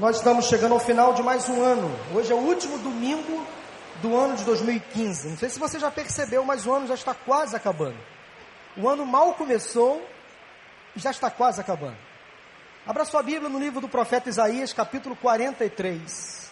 [0.00, 1.94] Nós estamos chegando ao final de mais um ano.
[2.14, 3.46] Hoje é o último domingo
[4.00, 5.28] do ano de 2015.
[5.28, 7.98] Não sei se você já percebeu, mas o ano já está quase acabando.
[8.78, 10.02] O ano mal começou
[10.96, 11.98] e já está quase acabando.
[12.86, 16.50] Abra sua Bíblia no livro do profeta Isaías, capítulo 43.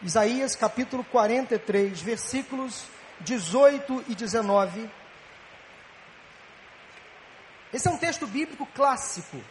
[0.00, 2.84] Isaías, capítulo 43, versículos
[3.18, 4.88] 18 e 19.
[7.74, 9.42] Esse é um texto bíblico clássico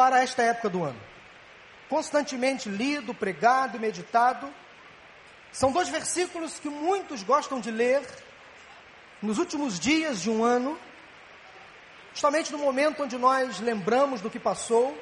[0.00, 0.98] para esta época do ano.
[1.86, 4.48] Constantemente lido, pregado e meditado.
[5.52, 8.00] São dois versículos que muitos gostam de ler
[9.20, 10.78] nos últimos dias de um ano,
[12.14, 14.98] justamente no momento onde nós lembramos do que passou.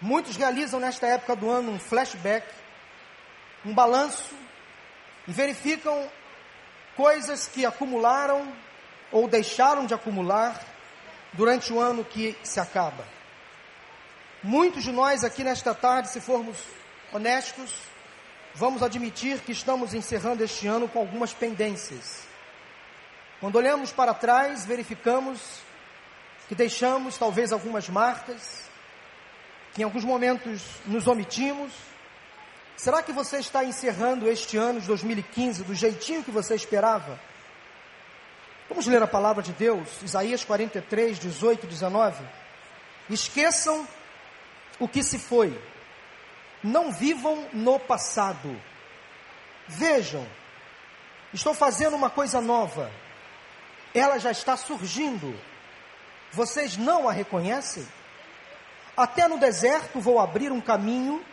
[0.00, 2.44] Muitos realizam nesta época do ano um flashback,
[3.64, 4.34] um balanço,
[5.28, 6.10] e verificam
[6.96, 8.52] coisas que acumularam
[9.12, 10.60] ou deixaram de acumular
[11.34, 13.14] durante o ano que se acaba.
[14.46, 16.58] Muitos de nós aqui nesta tarde, se formos
[17.10, 17.78] honestos,
[18.54, 22.24] vamos admitir que estamos encerrando este ano com algumas pendências.
[23.40, 25.40] Quando olhamos para trás, verificamos
[26.46, 28.68] que deixamos talvez algumas marcas,
[29.72, 31.72] que em alguns momentos nos omitimos.
[32.76, 37.18] Será que você está encerrando este ano de 2015 do jeitinho que você esperava?
[38.68, 42.22] Vamos ler a palavra de Deus, Isaías 43, 18 e 19.
[43.08, 43.88] Esqueçam
[44.78, 45.58] o que se foi.
[46.62, 48.60] Não vivam no passado.
[49.68, 50.26] Vejam,
[51.32, 52.90] estou fazendo uma coisa nova.
[53.94, 55.38] Ela já está surgindo.
[56.32, 57.86] Vocês não a reconhecem?
[58.96, 61.24] Até no deserto vou abrir um caminho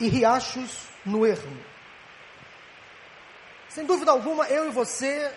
[0.00, 1.60] e riachos no ermo.
[3.68, 5.32] Sem dúvida alguma, eu e você,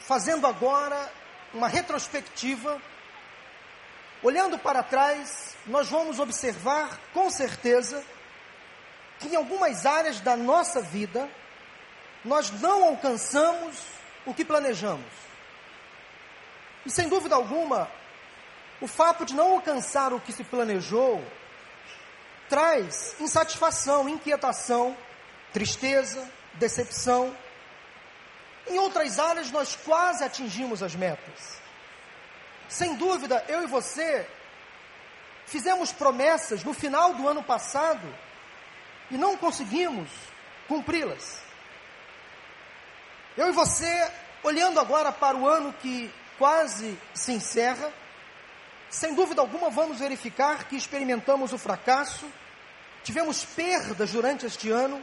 [0.00, 1.12] fazendo agora
[1.52, 2.80] uma retrospectiva,
[4.22, 8.04] Olhando para trás, nós vamos observar com certeza
[9.18, 11.28] que em algumas áreas da nossa vida
[12.24, 13.80] nós não alcançamos
[14.26, 15.06] o que planejamos.
[16.84, 17.88] E sem dúvida alguma,
[18.80, 21.22] o fato de não alcançar o que se planejou
[22.48, 24.96] traz insatisfação, inquietação,
[25.52, 27.36] tristeza, decepção.
[28.66, 31.67] Em outras áreas nós quase atingimos as metas.
[32.68, 34.26] Sem dúvida, eu e você
[35.46, 38.06] fizemos promessas no final do ano passado
[39.10, 40.10] e não conseguimos
[40.68, 41.40] cumpri-las.
[43.36, 44.10] Eu e você,
[44.42, 47.90] olhando agora para o ano que quase se encerra,
[48.90, 52.26] sem dúvida alguma vamos verificar que experimentamos o fracasso,
[53.02, 55.02] tivemos perdas durante este ano.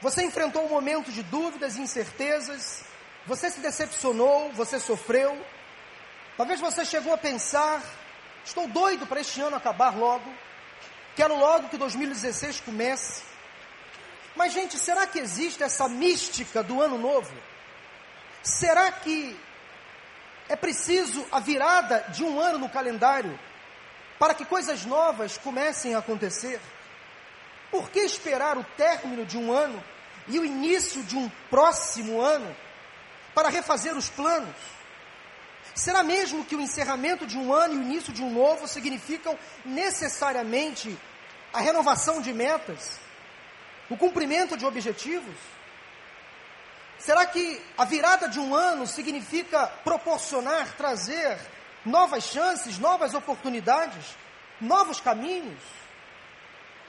[0.00, 2.84] Você enfrentou um momento de dúvidas e incertezas,
[3.26, 5.36] você se decepcionou, você sofreu,
[6.36, 7.82] Talvez você chegou a pensar:
[8.44, 10.30] estou doido para este ano acabar logo,
[11.14, 13.22] quero logo que 2016 comece.
[14.34, 17.32] Mas, gente, será que existe essa mística do ano novo?
[18.42, 19.34] Será que
[20.48, 23.38] é preciso a virada de um ano no calendário
[24.18, 26.60] para que coisas novas comecem a acontecer?
[27.70, 29.82] Por que esperar o término de um ano
[30.28, 32.54] e o início de um próximo ano
[33.34, 34.54] para refazer os planos?
[35.76, 39.38] Será mesmo que o encerramento de um ano e o início de um novo significam
[39.62, 40.98] necessariamente
[41.52, 42.98] a renovação de metas,
[43.90, 45.36] o cumprimento de objetivos?
[46.98, 51.38] Será que a virada de um ano significa proporcionar, trazer
[51.84, 54.16] novas chances, novas oportunidades,
[54.58, 55.60] novos caminhos?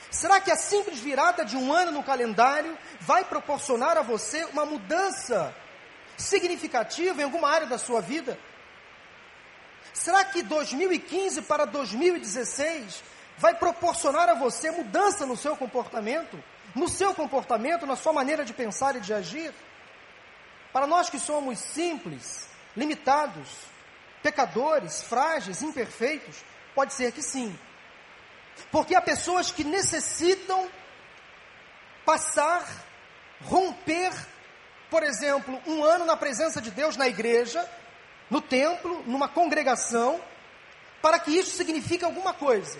[0.10, 4.66] Será que a simples virada de um ano no calendário vai proporcionar a você uma
[4.66, 5.54] mudança
[6.16, 8.40] significativa em alguma área da sua vida?
[9.98, 13.04] Será que 2015 para 2016
[13.36, 16.42] vai proporcionar a você mudança no seu comportamento?
[16.76, 19.52] No seu comportamento, na sua maneira de pensar e de agir?
[20.72, 23.50] Para nós que somos simples, limitados,
[24.22, 27.58] pecadores, frágeis, imperfeitos, pode ser que sim.
[28.72, 30.70] Porque há pessoas que necessitam
[32.06, 32.64] passar,
[33.46, 34.14] romper,
[34.92, 37.68] por exemplo, um ano na presença de Deus na igreja,
[38.30, 40.22] no templo, numa congregação,
[41.02, 42.80] para que isso signifique alguma coisa,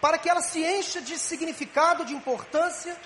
[0.00, 2.96] para que ela se encha de significado, de importância.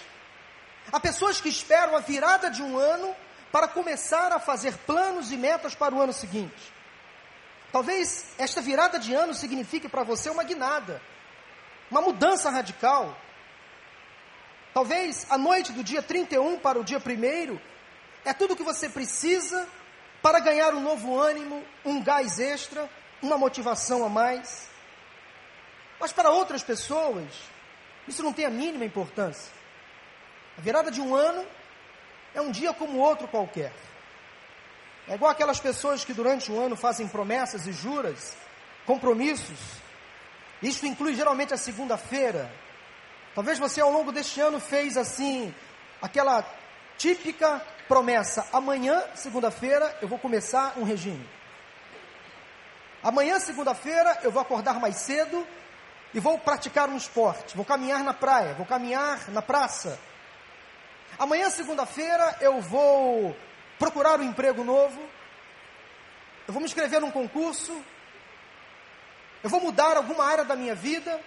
[0.93, 3.15] Há pessoas que esperam a virada de um ano
[3.51, 6.75] para começar a fazer planos e metas para o ano seguinte.
[7.73, 11.01] Talvez esta virada de ano signifique para você uma guinada,
[11.91, 13.17] uma mudança radical.
[14.73, 17.59] Talvez a noite do dia 31 para o dia 1
[18.25, 19.67] é tudo o que você precisa
[20.27, 22.91] para ganhar um novo ânimo, um gás extra,
[23.23, 24.69] uma motivação a mais.
[26.01, 27.33] Mas para outras pessoas,
[28.09, 29.53] isso não tem a mínima importância.
[30.59, 31.47] A virada de um ano
[32.35, 33.73] é um dia como outro qualquer.
[35.07, 38.37] É igual aquelas pessoas que durante o ano fazem promessas e juras,
[38.85, 39.61] compromissos.
[40.61, 42.51] Isso inclui geralmente a segunda-feira.
[43.33, 45.55] Talvez você ao longo deste ano fez assim,
[46.03, 46.45] aquela
[46.99, 51.29] típica promessa: amanhã, segunda-feira, eu vou começar um regime.
[53.03, 55.47] Amanhã, segunda-feira, eu vou acordar mais cedo
[56.13, 57.57] e vou praticar um esporte.
[57.57, 59.99] Vou caminhar na praia, vou caminhar na praça.
[61.19, 63.37] Amanhã, segunda-feira, eu vou
[63.79, 65.01] procurar um emprego novo.
[66.47, 67.81] Eu vou me inscrever num concurso.
[69.43, 71.21] Eu vou mudar alguma área da minha vida.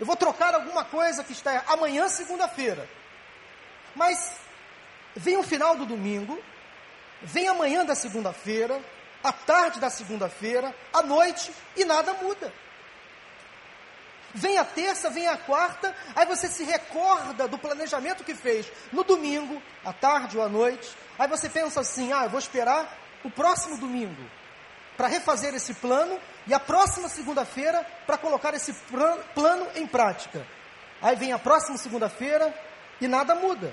[0.00, 2.88] Eu vou trocar alguma coisa que está amanhã, segunda-feira.
[3.94, 4.36] Mas
[5.14, 6.38] vem o final do domingo,
[7.22, 8.80] vem amanhã da segunda-feira,
[9.22, 12.52] a tarde da segunda-feira, a noite e nada muda.
[14.34, 19.04] Vem a terça, vem a quarta, aí você se recorda do planejamento que fez no
[19.04, 20.90] domingo, à tarde ou à noite.
[21.16, 24.28] Aí você pensa assim: ah, eu vou esperar o próximo domingo
[24.96, 28.72] para refazer esse plano e a próxima segunda-feira para colocar esse
[29.34, 30.44] plano em prática.
[31.00, 32.52] Aí vem a próxima segunda-feira
[33.00, 33.72] e nada muda.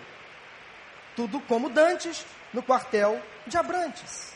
[1.16, 4.34] Tudo como dantes no quartel de Abrantes.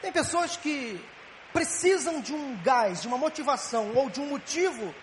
[0.00, 1.00] Tem pessoas que
[1.52, 4.94] precisam de um gás, de uma motivação ou de um motivo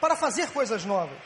[0.00, 1.18] para fazer coisas novas.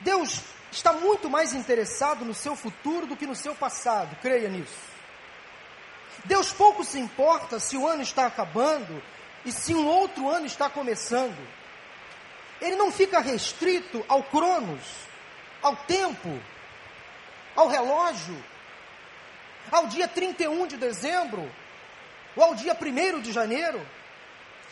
[0.00, 0.40] Deus
[0.70, 4.88] está muito mais interessado no seu futuro do que no seu passado, creia nisso.
[6.24, 9.02] Deus pouco se importa se o ano está acabando
[9.44, 11.38] e se um outro ano está começando.
[12.60, 14.82] Ele não fica restrito ao cronos,
[15.62, 16.40] ao tempo,
[17.54, 18.42] ao relógio,
[19.70, 21.50] ao dia 31 de dezembro,
[22.36, 23.84] ou ao dia 1 de janeiro.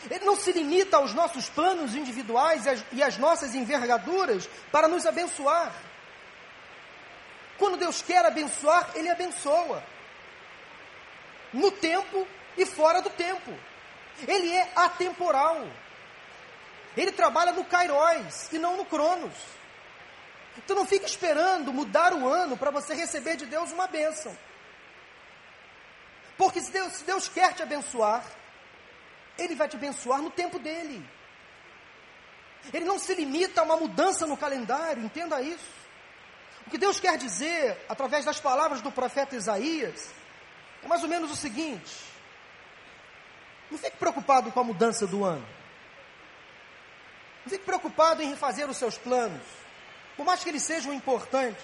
[0.09, 4.87] Ele não se limita aos nossos planos individuais e às, e às nossas envergaduras para
[4.87, 5.73] nos abençoar.
[7.57, 9.83] Quando Deus quer abençoar, Ele abençoa.
[11.51, 13.51] No tempo e fora do tempo.
[14.27, 15.67] Ele é atemporal.
[16.95, 19.33] Ele trabalha no Kairos e não no Cronos.
[20.57, 24.35] Então não fique esperando mudar o ano para você receber de Deus uma bênção.
[26.37, 28.23] Porque se Deus, se Deus quer te abençoar,
[29.37, 31.03] Ele vai te abençoar no tempo dele.
[32.73, 35.77] Ele não se limita a uma mudança no calendário, entenda isso.
[36.65, 40.13] O que Deus quer dizer, através das palavras do profeta Isaías,
[40.83, 41.95] é mais ou menos o seguinte:
[43.71, 45.47] não fique preocupado com a mudança do ano.
[47.45, 49.41] Não fique preocupado em refazer os seus planos,
[50.17, 51.63] por mais que eles sejam importantes.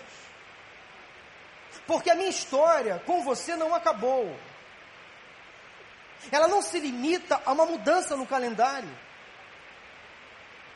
[1.85, 4.33] Porque a minha história com você não acabou
[6.31, 8.89] ela não se limita a uma mudança no calendário.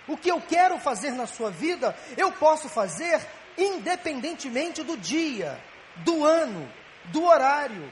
[0.07, 3.25] O que eu quero fazer na sua vida, eu posso fazer
[3.57, 5.59] independentemente do dia,
[5.97, 6.71] do ano,
[7.06, 7.91] do horário.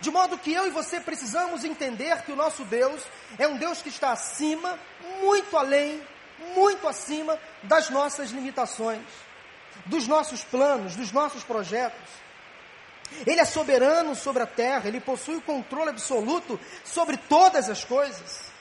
[0.00, 3.02] De modo que eu e você precisamos entender que o nosso Deus
[3.38, 4.78] é um Deus que está acima,
[5.20, 6.00] muito além,
[6.54, 9.02] muito acima das nossas limitações,
[9.86, 12.26] dos nossos planos, dos nossos projetos.
[13.26, 18.52] Ele é soberano sobre a terra, ele possui o controle absoluto sobre todas as coisas.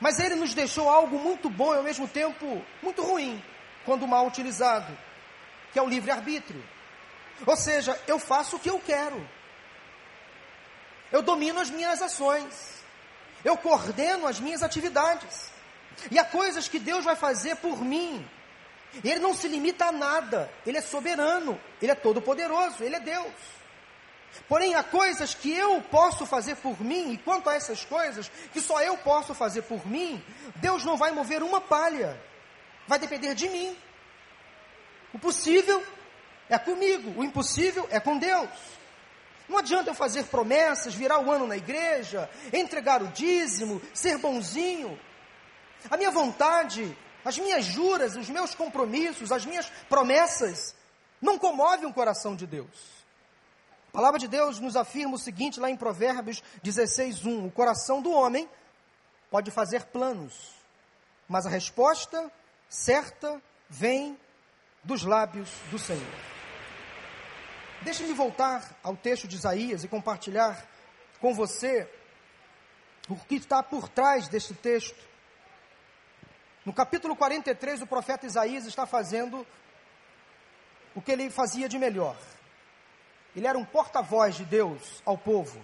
[0.00, 3.42] Mas ele nos deixou algo muito bom e ao mesmo tempo muito ruim,
[3.84, 4.96] quando mal utilizado,
[5.72, 6.62] que é o livre-arbítrio.
[7.46, 9.28] Ou seja, eu faço o que eu quero.
[11.12, 12.82] Eu domino as minhas ações.
[13.44, 15.53] Eu coordeno as minhas atividades.
[16.10, 18.26] E há coisas que Deus vai fazer por mim.
[19.02, 20.50] Ele não se limita a nada.
[20.66, 21.60] Ele é soberano.
[21.80, 22.82] Ele é todo-poderoso.
[22.82, 23.32] Ele é Deus.
[24.48, 28.60] Porém, há coisas que eu posso fazer por mim, e quanto a essas coisas que
[28.60, 30.22] só eu posso fazer por mim,
[30.56, 32.20] Deus não vai mover uma palha,
[32.86, 33.76] vai depender de mim.
[35.12, 35.82] O possível
[36.48, 38.50] é comigo, o impossível é com Deus.
[39.48, 44.98] Não adianta eu fazer promessas, virar o ano na igreja, entregar o dízimo, ser bonzinho.
[45.90, 50.74] A minha vontade, as minhas juras, os meus compromissos, as minhas promessas,
[51.20, 53.04] não comovem o coração de Deus.
[53.88, 58.02] A palavra de Deus nos afirma o seguinte lá em Provérbios 16, 1: O coração
[58.02, 58.48] do homem
[59.30, 60.52] pode fazer planos,
[61.28, 62.30] mas a resposta
[62.68, 64.18] certa vem
[64.82, 66.34] dos lábios do Senhor.
[67.82, 70.66] Deixe-me voltar ao texto de Isaías e compartilhar
[71.20, 71.88] com você
[73.08, 75.13] o que está por trás deste texto.
[76.64, 79.46] No capítulo 43, o profeta Isaías está fazendo
[80.94, 82.16] o que ele fazia de melhor.
[83.36, 85.60] Ele era um porta-voz de Deus ao povo.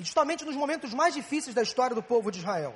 [0.00, 2.74] e justamente nos momentos mais difíceis da história do povo de Israel.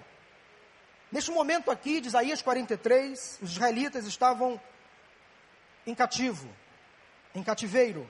[1.10, 4.60] Neste momento aqui de Isaías 43, os israelitas estavam
[5.86, 6.48] em cativo,
[7.34, 8.08] em cativeiro.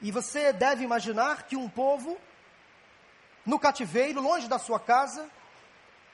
[0.00, 2.18] E você deve imaginar que um povo
[3.44, 5.30] no cativeiro, longe da sua casa,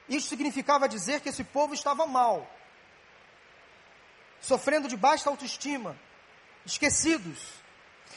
[0.07, 2.49] isso significava dizer que esse povo estava mal,
[4.41, 5.97] sofrendo de baixa autoestima,
[6.65, 7.39] esquecidos.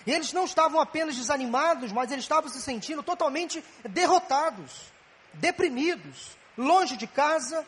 [0.06, 4.92] E eles não estavam apenas desanimados, mas eles estavam se sentindo totalmente derrotados,
[5.34, 7.66] deprimidos, longe de casa,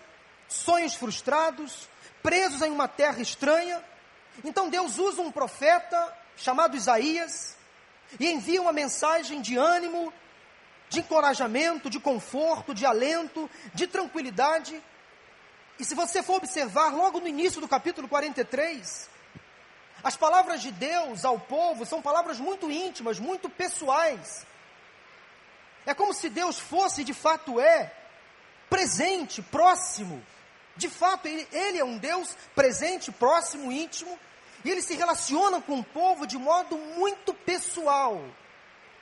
[0.48, 1.88] sonhos frustrados,
[2.22, 3.82] presos em uma terra estranha.
[4.44, 7.56] Então Deus usa um profeta chamado Isaías
[8.18, 10.12] e envia uma mensagem de ânimo,
[10.90, 14.82] de encorajamento, de conforto, de alento, de tranquilidade.
[15.78, 19.09] E se você for observar logo no início do capítulo 43,
[20.02, 24.44] as palavras de Deus ao povo são palavras muito íntimas, muito pessoais.
[25.87, 27.94] É como se Deus fosse, de fato é,
[28.68, 30.20] presente, próximo.
[30.76, 34.18] De fato, ele, ele, é um Deus presente, próximo, íntimo,
[34.64, 38.23] e ele se relaciona com o povo de modo muito pessoal,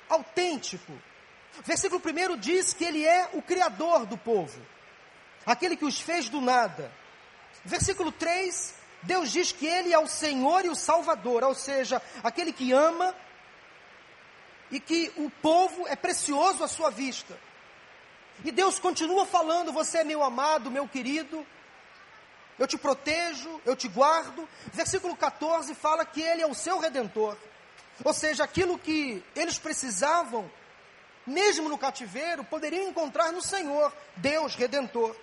[0.08, 0.92] autêntico.
[1.64, 4.60] Versículo 1 diz que ele é o criador do povo,
[5.44, 6.90] aquele que os fez do nada.
[7.64, 12.52] Versículo 3, Deus diz que ele é o Senhor e o Salvador, ou seja, aquele
[12.52, 13.14] que ama
[14.70, 17.38] e que o povo é precioso à sua vista.
[18.44, 21.44] E Deus continua falando: Você é meu amado, meu querido,
[22.58, 24.48] eu te protejo, eu te guardo.
[24.72, 27.36] Versículo 14 fala que Ele é o seu redentor.
[28.04, 30.48] Ou seja, aquilo que eles precisavam,
[31.28, 35.14] mesmo no cativeiro, poderiam encontrar no Senhor, Deus redentor.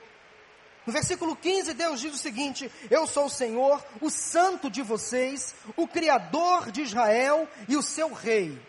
[0.85, 5.55] No versículo 15, Deus diz o seguinte: Eu sou o Senhor, o santo de vocês,
[5.75, 8.61] o Criador de Israel e o seu rei.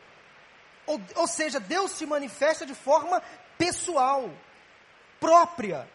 [0.86, 3.22] Ou, ou seja, Deus se manifesta de forma
[3.58, 4.30] pessoal,
[5.20, 5.88] própria.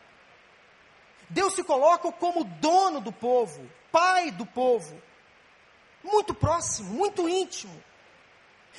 [1.29, 5.01] Deus se coloca como dono do povo, pai do povo,
[6.03, 7.90] muito próximo, muito íntimo.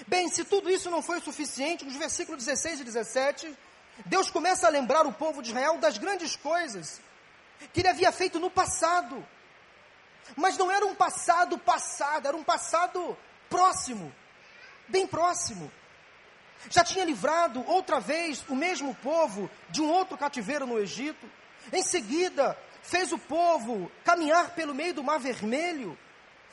[0.07, 3.59] Bem, se tudo isso não foi o suficiente, nos versículos 16 e 17,
[4.07, 7.01] Deus começa a lembrar o povo de Israel das grandes coisas
[7.73, 9.27] que ele havia feito no passado.
[10.37, 13.17] Mas não era um passado passado, era um passado
[13.49, 14.13] próximo,
[14.89, 15.71] bem próximo
[16.71, 21.27] já tinha livrado outra vez o mesmo povo de um outro cativeiro no Egito.
[21.73, 25.99] Em seguida, fez o povo caminhar pelo meio do Mar Vermelho.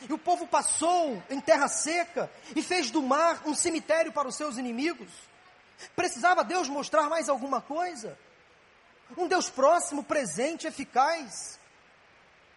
[0.07, 4.35] E o povo passou em terra seca e fez do mar um cemitério para os
[4.35, 5.09] seus inimigos.
[5.95, 8.17] Precisava Deus mostrar mais alguma coisa?
[9.17, 11.59] Um Deus próximo, presente, eficaz.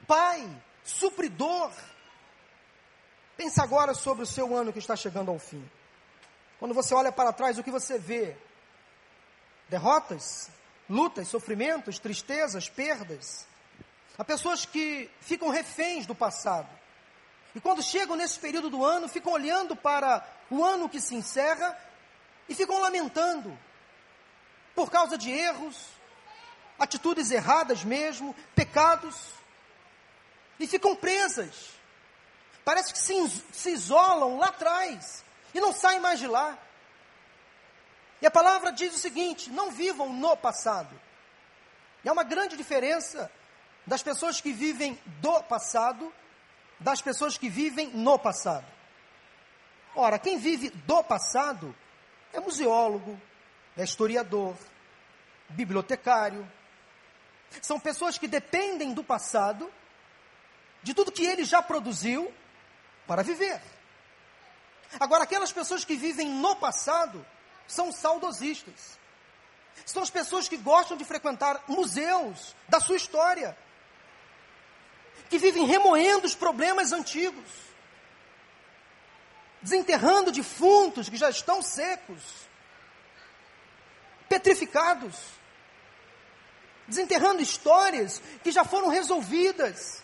[0.06, 0.49] Pai,
[0.84, 1.70] supridor.
[3.37, 5.68] Pensa agora sobre o seu ano que está chegando ao fim.
[6.58, 8.37] Quando você olha para trás, o que você vê?
[9.68, 10.49] Derrotas,
[10.88, 13.46] lutas, sofrimentos, tristezas, perdas.
[14.16, 16.68] Há pessoas que ficam reféns do passado.
[17.54, 21.76] E quando chegam nesse período do ano, ficam olhando para o ano que se encerra
[22.49, 23.59] e ficam lamentando
[24.75, 25.76] por causa de erros,
[26.78, 29.16] atitudes erradas mesmo, pecados,
[30.59, 31.71] e ficam presas.
[32.64, 33.14] Parece que se,
[33.52, 36.56] se isolam lá atrás, e não saem mais de lá.
[38.21, 40.99] E a palavra diz o seguinte: não vivam no passado.
[42.04, 43.30] E há uma grande diferença
[43.87, 46.12] das pessoas que vivem do passado
[46.82, 48.66] das pessoas que vivem no passado.
[49.94, 51.74] Ora, quem vive do passado
[52.32, 53.20] é museólogo,
[53.76, 54.56] é historiador,
[55.50, 56.50] bibliotecário.
[57.60, 59.70] São pessoas que dependem do passado,
[60.82, 62.32] de tudo que ele já produziu,
[63.06, 63.60] para viver.
[64.98, 67.24] Agora, aquelas pessoas que vivem no passado
[67.66, 68.98] são saudosistas.
[69.84, 73.56] São as pessoas que gostam de frequentar museus da sua história,
[75.32, 77.48] que vivem remoendo os problemas antigos,
[79.62, 82.20] desenterrando defuntos que já estão secos,
[84.28, 85.16] petrificados,
[86.86, 90.02] desenterrando histórias que já foram resolvidas.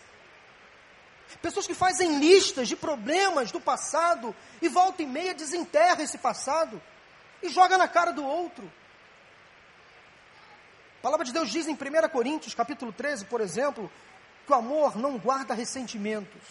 [1.42, 6.80] Pessoas que fazem listas de problemas do passado e volta e meia desenterra esse passado
[7.42, 8.64] e joga na cara do outro.
[11.00, 13.92] A palavra de Deus diz em 1 Coríntios, capítulo 13, por exemplo,
[14.49, 16.43] que o amor não guarda ressentimentos.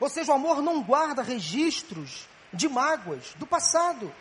[0.00, 4.12] Ou seja, o amor não guarda registros de mágoas do passado.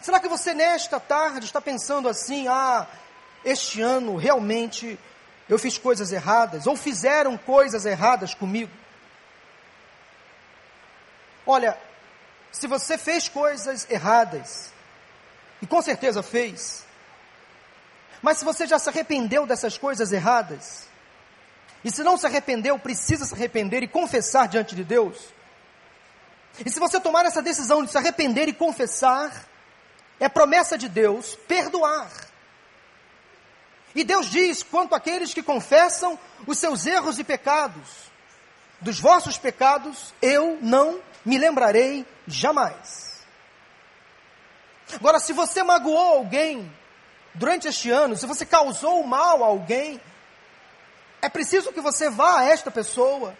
[0.00, 2.88] Será que você nesta tarde está pensando assim: ah,
[3.44, 4.98] este ano realmente
[5.48, 8.72] eu fiz coisas erradas, ou fizeram coisas erradas comigo.
[11.46, 11.78] Olha,
[12.50, 14.72] se você fez coisas erradas,
[15.62, 16.85] E com certeza fez.
[18.22, 20.86] Mas se você já se arrependeu dessas coisas erradas,
[21.84, 25.16] e se não se arrependeu, precisa se arrepender e confessar diante de Deus.
[26.64, 29.44] E se você tomar essa decisão de se arrepender e confessar,
[30.18, 32.10] é promessa de Deus perdoar.
[33.94, 38.10] E Deus diz: quanto àqueles que confessam os seus erros e pecados,
[38.80, 43.24] dos vossos pecados eu não me lembrarei jamais.
[44.94, 46.72] Agora, se você magoou alguém
[47.36, 50.00] durante este ano, se você causou mal a alguém,
[51.22, 53.36] é preciso que você vá a esta pessoa,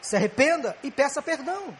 [0.00, 1.76] se arrependa e peça perdão.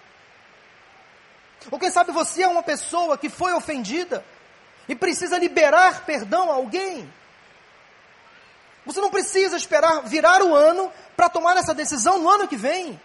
[1.71, 4.25] Ou quem sabe você é uma pessoa que foi ofendida
[4.89, 7.11] e precisa liberar perdão a alguém.
[8.87, 13.01] Você não precisa esperar virar o ano para tomar essa decisão no ano que vem.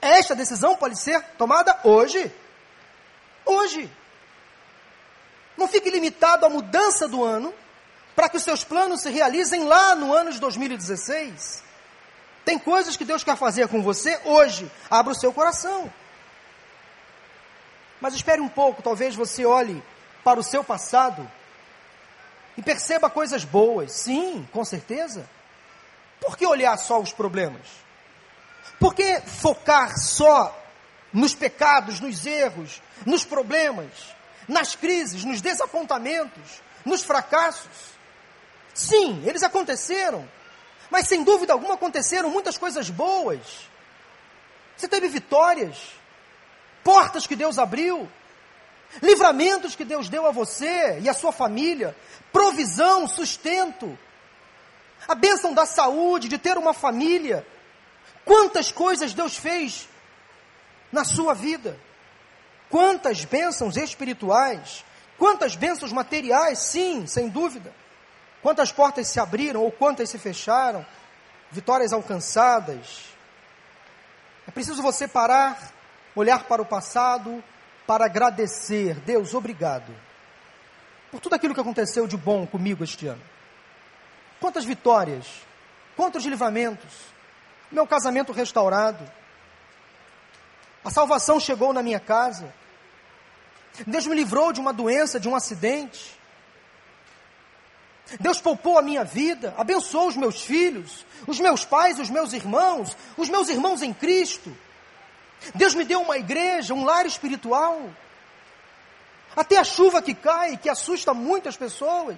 [0.00, 2.32] Esta decisão pode ser tomada hoje.
[3.44, 3.90] Hoje.
[5.56, 7.52] Não fique limitado à mudança do ano
[8.14, 11.62] para que os seus planos se realizem lá no ano de 2016.
[12.44, 14.70] Tem coisas que Deus quer fazer com você hoje.
[14.90, 15.92] Abra o seu coração.
[18.00, 19.82] Mas espere um pouco, talvez você olhe
[20.22, 21.28] para o seu passado
[22.56, 23.92] e perceba coisas boas.
[23.92, 25.28] Sim, com certeza.
[26.20, 27.66] Por que olhar só os problemas?
[28.78, 30.56] Por que focar só
[31.12, 33.88] nos pecados, nos erros, nos problemas,
[34.48, 37.96] nas crises, nos desapontamentos, nos fracassos?
[38.74, 40.28] Sim, eles aconteceram.
[40.90, 43.68] Mas sem dúvida alguma aconteceram muitas coisas boas.
[44.76, 45.78] Você teve vitórias,
[46.84, 48.08] portas que Deus abriu,
[49.02, 51.96] livramentos que Deus deu a você e a sua família,
[52.32, 53.98] provisão, sustento,
[55.08, 57.46] a bênção da saúde, de ter uma família.
[58.24, 59.88] Quantas coisas Deus fez
[60.92, 61.78] na sua vida?
[62.70, 64.84] Quantas bênçãos espirituais,
[65.18, 67.72] quantas bênçãos materiais, sim, sem dúvida.
[68.42, 70.84] Quantas portas se abriram ou quantas se fecharam,
[71.50, 73.04] vitórias alcançadas.
[74.46, 75.74] É preciso você parar
[76.14, 77.44] olhar para o passado,
[77.86, 78.94] para agradecer.
[79.00, 79.94] Deus, obrigado
[81.10, 83.22] por tudo aquilo que aconteceu de bom comigo este ano.
[84.40, 85.26] Quantas vitórias,
[85.96, 86.92] quantos livramentos,
[87.70, 89.02] meu casamento restaurado,
[90.86, 92.54] a salvação chegou na minha casa,
[93.84, 96.16] Deus me livrou de uma doença, de um acidente,
[98.20, 102.96] Deus poupou a minha vida, abençoou os meus filhos, os meus pais, os meus irmãos,
[103.16, 104.56] os meus irmãos em Cristo.
[105.56, 107.90] Deus me deu uma igreja, um lar espiritual.
[109.34, 112.16] Até a chuva que cai, que assusta muitas pessoas,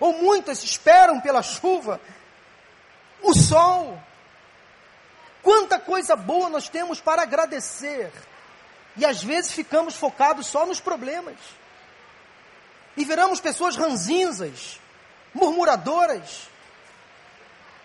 [0.00, 2.00] ou muitas esperam pela chuva,
[3.20, 4.02] o sol.
[5.42, 8.12] Quanta coisa boa nós temos para agradecer.
[8.96, 11.36] E às vezes ficamos focados só nos problemas.
[12.96, 14.80] E viramos pessoas ranzinzas,
[15.34, 16.48] murmuradoras.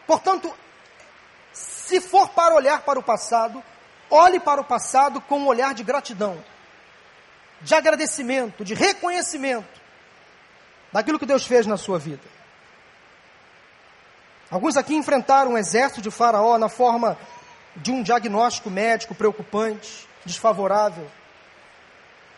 [0.05, 0.53] Portanto,
[1.53, 3.63] se for para olhar para o passado,
[4.09, 6.41] Olhe para o passado com um olhar de gratidão,
[7.61, 9.81] de agradecimento, de reconhecimento
[10.93, 12.23] daquilo que Deus fez na sua vida.
[14.49, 17.17] Alguns aqui enfrentaram um exército de Faraó na forma
[17.77, 21.09] de um diagnóstico médico preocupante, desfavorável.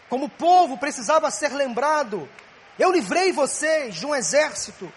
[0.09, 2.27] Como o povo precisava ser lembrado,
[2.77, 4.91] eu livrei vocês de um exército.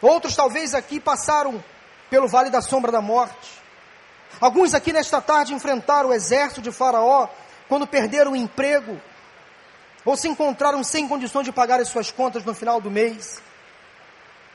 [0.00, 1.62] Outros talvez aqui passaram
[2.10, 3.62] pelo vale da sombra da morte.
[4.40, 7.28] Alguns aqui nesta tarde enfrentaram o exército de Faraó
[7.68, 9.00] quando perderam o emprego
[10.04, 13.40] ou se encontraram sem condições de pagar as suas contas no final do mês.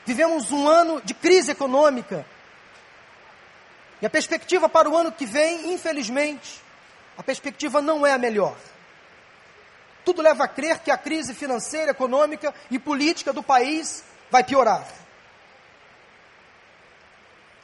[0.06, 2.24] Vivemos um ano de crise econômica.
[4.00, 6.60] E a perspectiva para o ano que vem, infelizmente,
[7.18, 8.56] a perspectiva não é a melhor.
[10.04, 14.86] Tudo leva a crer que a crise financeira, econômica e política do país vai piorar.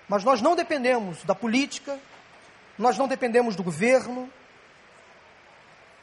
[0.09, 1.99] Mas nós não dependemos da política,
[2.79, 4.31] nós não dependemos do governo,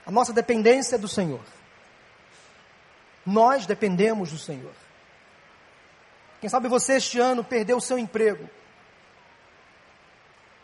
[0.06, 1.42] a nossa dependência é do Senhor.
[3.26, 4.74] Nós dependemos do Senhor.
[6.42, 8.50] Quem sabe você este ano perdeu o seu emprego,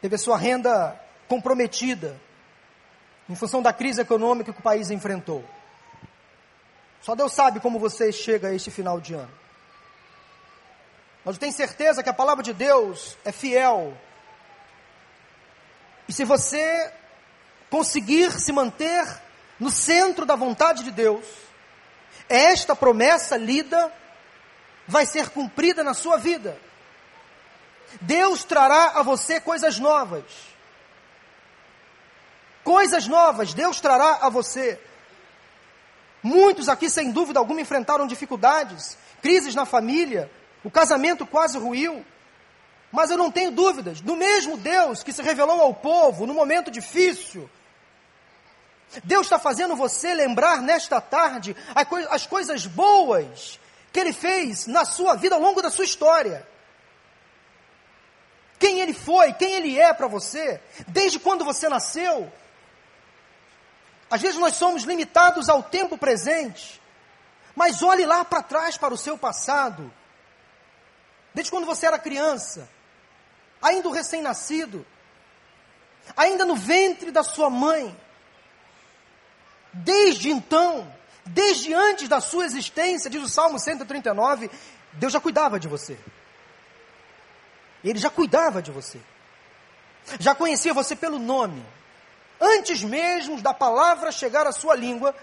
[0.02, 2.20] teve a sua renda comprometida
[3.30, 5.46] em função da crise econômica que o país enfrentou.
[7.02, 9.32] Só Deus sabe como você chega a este final de ano.
[11.24, 13.96] Mas eu tenho certeza que a palavra de Deus é fiel.
[16.08, 16.92] E se você
[17.70, 19.06] conseguir se manter
[19.60, 21.26] no centro da vontade de Deus,
[22.28, 23.94] esta promessa lida
[24.88, 26.58] vai ser cumprida na sua vida.
[28.02, 30.24] Deus trará a você coisas novas.
[32.64, 34.80] Coisas novas Deus trará a você.
[36.22, 40.30] Muitos aqui, sem dúvida alguma, enfrentaram dificuldades, crises na família,
[40.64, 42.06] o casamento quase ruiu.
[42.92, 46.72] Mas eu não tenho dúvidas, do mesmo Deus que se revelou ao povo no momento
[46.72, 47.50] difícil,
[49.04, 51.56] Deus está fazendo você lembrar nesta tarde
[52.10, 53.60] as coisas boas
[53.94, 56.46] que Ele fez na sua vida ao longo da sua história.
[58.60, 62.32] Quem Ele foi, quem Ele é para você, desde quando você nasceu.
[64.12, 66.82] Às vezes nós somos limitados ao tempo presente,
[67.56, 69.92] mas olhe lá para trás para o seu passado.
[71.34, 72.68] Desde quando você era criança,
[73.62, 74.86] ainda o recém-nascido,
[76.18, 77.96] ainda no ventre da sua mãe.
[79.72, 80.92] Desde então,
[81.24, 84.50] desde antes da sua existência, diz o Salmo 139,
[84.94, 85.98] Deus já cuidava de você.
[87.84, 89.00] Ele já cuidava de você.
[90.20, 91.66] Já conhecia você pelo nome.
[92.40, 95.14] Antes mesmo da palavra chegar à sua língua,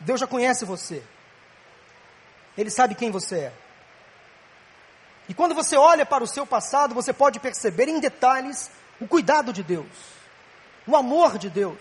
[0.00, 1.02] Deus já conhece você.
[2.56, 3.52] Ele sabe quem você é.
[5.28, 9.52] E quando você olha para o seu passado, você pode perceber em detalhes o cuidado
[9.52, 9.86] de Deus,
[10.86, 11.78] o amor de Deus.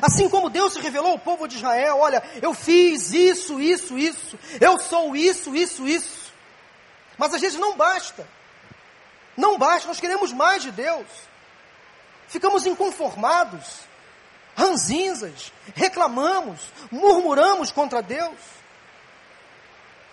[0.00, 4.38] Assim como Deus se revelou ao povo de Israel: olha, eu fiz isso, isso, isso,
[4.60, 6.21] eu sou isso, isso, isso.
[7.18, 8.26] Mas às vezes não basta.
[9.36, 11.06] Não basta, nós queremos mais de Deus.
[12.28, 13.80] Ficamos inconformados,
[14.56, 18.38] ranzinzas, reclamamos, murmuramos contra Deus.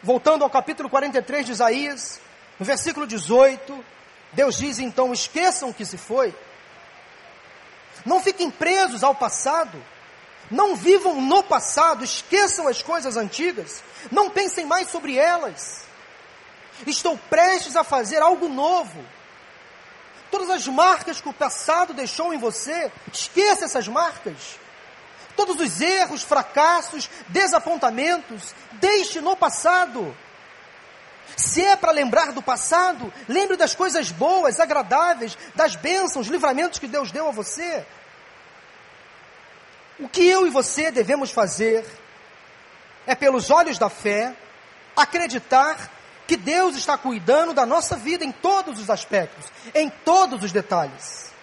[0.01, 2.19] Voltando ao capítulo 43 de Isaías,
[2.57, 3.85] no versículo 18,
[4.33, 6.33] Deus diz então: esqueçam que se foi
[8.05, 9.81] não fiquem presos ao passado.
[10.49, 13.83] Não vivam no passado, esqueçam as coisas antigas.
[14.11, 15.83] Não pensem mais sobre elas.
[16.85, 19.03] Estou prestes a fazer algo novo.
[20.31, 24.59] Todas as marcas que o passado deixou em você, esqueça essas marcas.
[25.35, 30.15] Todos os erros, fracassos, desapontamentos, deixe no passado.
[31.35, 36.87] Se é para lembrar do passado, lembre das coisas boas, agradáveis, das bênçãos, livramentos que
[36.87, 37.85] Deus deu a você.
[39.99, 41.85] O que eu e você devemos fazer
[43.05, 44.35] é, pelos olhos da fé,
[44.95, 45.89] acreditar
[46.29, 51.33] que Deus está cuidando da nossa vida em todos os aspectos, em todos os detalhes,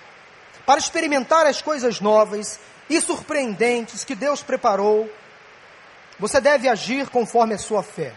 [0.65, 5.13] para experimentar as coisas novas e surpreendentes que Deus preparou.
[6.21, 8.15] Você deve agir conforme a sua fé.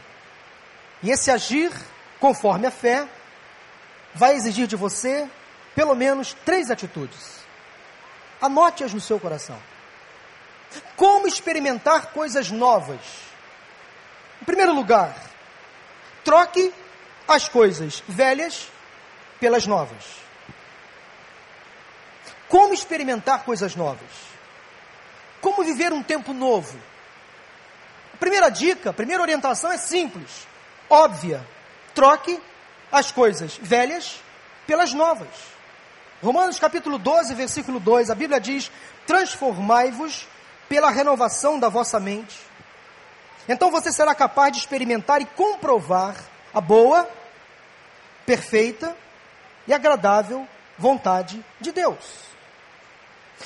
[1.02, 1.72] E esse agir
[2.20, 3.08] conforme a fé
[4.14, 5.28] vai exigir de você
[5.74, 7.40] pelo menos três atitudes.
[8.40, 9.58] Anote-as no seu coração.
[10.96, 13.02] Como experimentar coisas novas?
[14.40, 15.29] Em primeiro lugar,
[16.24, 16.74] troque
[17.28, 18.68] as coisas velhas
[19.40, 20.04] pelas novas.
[22.48, 24.10] Como experimentar coisas novas?
[25.42, 26.78] Como viver um tempo novo?
[28.14, 30.50] A primeira dica, a primeira orientação é simples
[30.90, 31.46] óbvia.
[31.94, 32.42] Troque
[32.92, 34.20] as coisas velhas
[34.66, 35.28] pelas novas.
[36.22, 38.72] Romanos capítulo 12, versículo 2, a Bíblia diz:
[39.06, 40.28] Transformai-vos
[40.68, 42.49] pela renovação da vossa mente.
[43.50, 46.16] Então você será capaz de experimentar e comprovar
[46.54, 47.10] a boa,
[48.24, 48.96] perfeita
[49.68, 52.30] e agradável vontade de Deus.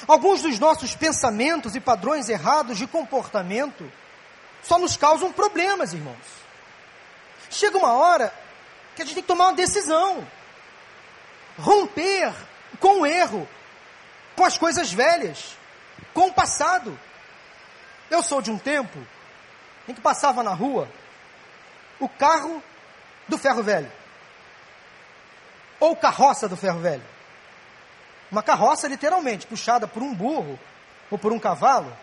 [0.06, 3.90] Alguns dos nossos pensamentos e padrões errados de comportamento
[4.62, 6.44] só nos causam problemas, irmãos.
[7.50, 8.34] Chega uma hora
[8.98, 10.28] que a gente tem que tomar uma decisão.
[11.58, 12.34] Romper
[12.78, 13.48] com o erro,
[14.36, 15.58] com as coisas velhas,
[16.14, 17.00] com o passado.
[18.12, 19.00] Eu sou de um tempo
[19.88, 20.88] em que passava na rua
[22.00, 22.62] o carro
[23.28, 23.92] do ferro velho.
[25.80, 27.04] Ou carroça do ferro velho.
[28.32, 30.60] Uma carroça, literalmente, puxada por um burro
[31.12, 31.96] ou por um cavalo.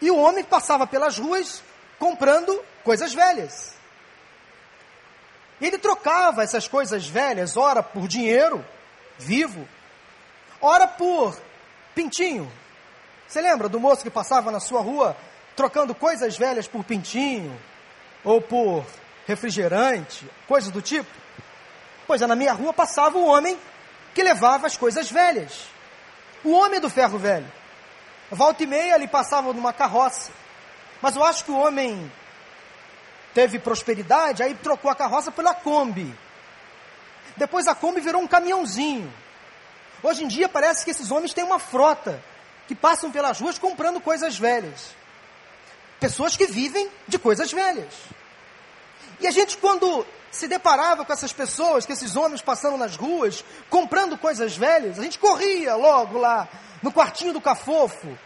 [0.00, 1.62] E o homem passava pelas ruas
[1.98, 3.74] comprando coisas velhas.
[5.60, 8.64] Ele trocava essas coisas velhas, ora por dinheiro,
[9.18, 9.66] vivo,
[10.60, 11.38] ora por
[11.94, 12.50] pintinho.
[13.26, 15.16] Você lembra do moço que passava na sua rua
[15.56, 17.58] trocando coisas velhas por pintinho?
[18.22, 18.84] Ou por
[19.26, 21.10] refrigerante, coisas do tipo?
[22.06, 23.58] Pois é, na minha rua passava o homem
[24.14, 25.66] que levava as coisas velhas.
[26.44, 27.50] O homem do ferro velho.
[28.30, 30.30] Volta e meia ele passava numa carroça.
[31.00, 32.10] Mas eu acho que o homem
[33.34, 36.14] teve prosperidade, aí trocou a carroça pela Kombi.
[37.36, 39.12] Depois a Kombi virou um caminhãozinho.
[40.02, 42.22] Hoje em dia parece que esses homens têm uma frota
[42.66, 44.94] que passam pelas ruas comprando coisas velhas.
[46.00, 47.92] Pessoas que vivem de coisas velhas.
[49.20, 53.44] E a gente, quando se deparava com essas pessoas, com esses homens passando nas ruas,
[53.70, 56.46] comprando coisas velhas, a gente corria logo lá
[56.82, 58.16] no quartinho do cafofo.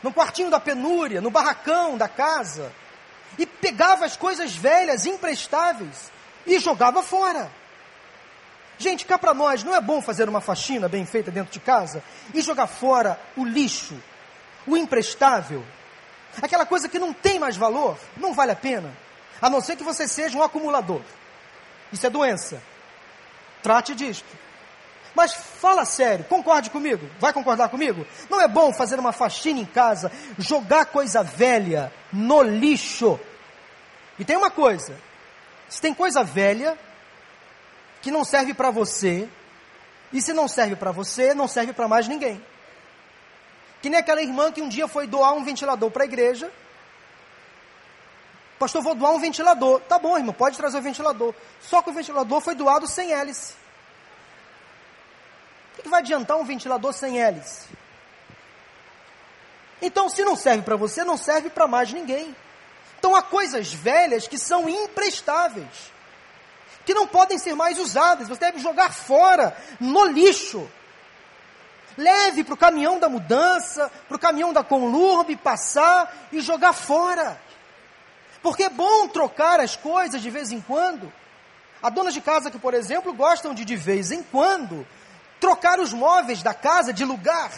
[0.00, 2.72] no quartinho da penúria, no barracão da casa,
[3.36, 6.10] e pegava as coisas velhas, imprestáveis,
[6.46, 7.50] e jogava fora.
[8.78, 12.02] Gente, cá para nós, não é bom fazer uma faxina bem feita dentro de casa
[12.32, 14.00] e jogar fora o lixo,
[14.66, 15.64] o imprestável,
[16.40, 18.92] aquela coisa que não tem mais valor, não vale a pena,
[19.40, 21.02] a não ser que você seja um acumulador.
[21.92, 22.60] Isso é doença.
[23.62, 24.26] Trate disto.
[25.14, 28.06] Mas fala sério, concorde comigo, vai concordar comigo?
[28.30, 33.18] Não é bom fazer uma faxina em casa, jogar coisa velha no lixo.
[34.18, 34.94] E tem uma coisa:
[35.68, 36.78] se tem coisa velha
[38.00, 39.28] que não serve para você,
[40.12, 42.40] e se não serve para você, não serve para mais ninguém.
[43.80, 46.50] Que nem aquela irmã que um dia foi doar um ventilador para a igreja.
[48.58, 49.80] Pastor, vou doar um ventilador.
[49.82, 51.32] Tá bom, irmão, pode trazer o ventilador.
[51.62, 53.54] Só que o ventilador foi doado sem hélice.
[55.78, 57.66] O que vai adiantar um ventilador sem hélice?
[59.80, 62.34] Então, se não serve para você, não serve para mais ninguém.
[62.98, 65.92] Então, há coisas velhas que são imprestáveis,
[66.84, 68.28] que não podem ser mais usadas.
[68.28, 70.68] Você deve jogar fora, no lixo.
[71.98, 77.36] Leve para o caminhão da mudança, para o caminhão da Conlurb, passar e jogar fora.
[78.40, 81.12] Porque é bom trocar as coisas de vez em quando.
[81.82, 84.86] Há donas de casa que, por exemplo, gostam de de vez em quando
[85.40, 87.50] trocar os móveis da casa de lugar.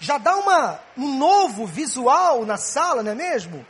[0.00, 3.64] Já dá uma, um novo visual na sala, não é mesmo?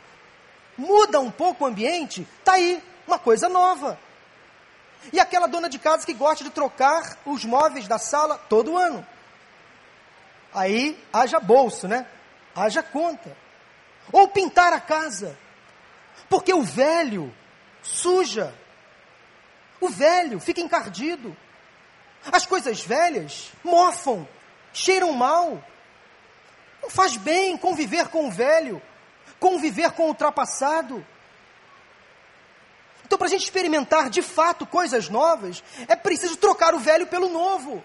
[0.75, 3.99] Muda um pouco o ambiente, tá aí, uma coisa nova.
[5.13, 9.05] E aquela dona de casa que gosta de trocar os móveis da sala todo ano.
[10.55, 12.07] Aí haja bolso, né?
[12.55, 13.35] Haja conta.
[14.11, 15.37] Ou pintar a casa.
[16.29, 17.33] Porque o velho
[17.83, 18.55] suja.
[19.81, 21.35] O velho fica encardido.
[22.31, 24.25] As coisas velhas mofam,
[24.73, 25.61] cheiram mal.
[26.81, 28.81] Não faz bem conviver com o velho,
[29.39, 31.05] conviver com o ultrapassado.
[33.05, 37.29] Então, para a gente experimentar de fato coisas novas, é preciso trocar o velho pelo
[37.29, 37.83] novo,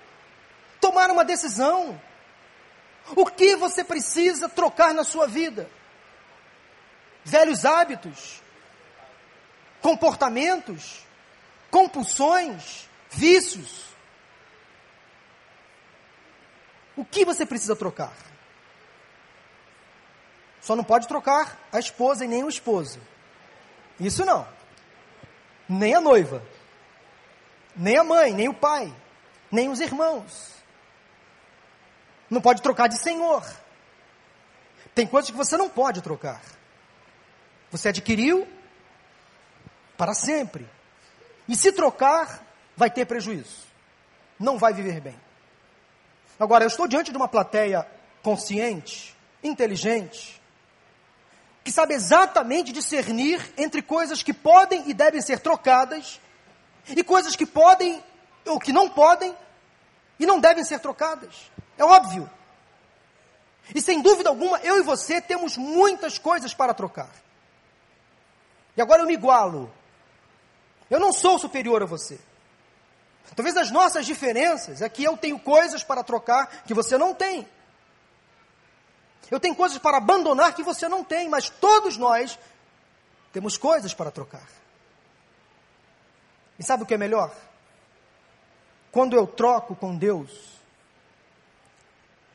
[0.81, 2.01] tomar uma decisão.
[3.17, 5.69] O que você precisa trocar na sua vida?
[7.25, 8.41] Velhos hábitos,
[9.81, 11.05] comportamentos,
[11.71, 13.91] compulsões, vícios.
[16.97, 18.13] O que você precisa trocar?
[20.61, 23.01] Só não pode trocar a esposa e nem o esposo.
[23.99, 24.47] Isso não.
[25.69, 26.43] Nem a noiva.
[27.75, 28.93] Nem a mãe, nem o pai.
[29.51, 30.60] Nem os irmãos.
[32.31, 33.45] Não pode trocar de senhor.
[34.95, 36.41] Tem coisas que você não pode trocar.
[37.71, 38.47] Você adquiriu
[39.97, 40.67] para sempre.
[41.49, 42.43] E se trocar,
[42.77, 43.67] vai ter prejuízo.
[44.39, 45.21] Não vai viver bem.
[46.39, 47.87] Agora, eu estou diante de uma plateia
[48.23, 50.41] consciente, inteligente,
[51.63, 56.21] que sabe exatamente discernir entre coisas que podem e devem ser trocadas
[56.89, 58.03] e coisas que podem
[58.47, 59.37] ou que não podem
[60.19, 61.51] e não devem ser trocadas.
[61.81, 62.29] É óbvio.
[63.75, 67.11] E sem dúvida alguma, eu e você temos muitas coisas para trocar.
[68.77, 69.73] E agora eu me igualo.
[70.91, 72.21] Eu não sou superior a você.
[73.35, 77.49] Talvez as nossas diferenças é que eu tenho coisas para trocar que você não tem.
[79.31, 82.39] Eu tenho coisas para abandonar que você não tem, mas todos nós
[83.33, 84.47] temos coisas para trocar.
[86.59, 87.35] E sabe o que é melhor?
[88.93, 90.60] Quando eu troco com Deus,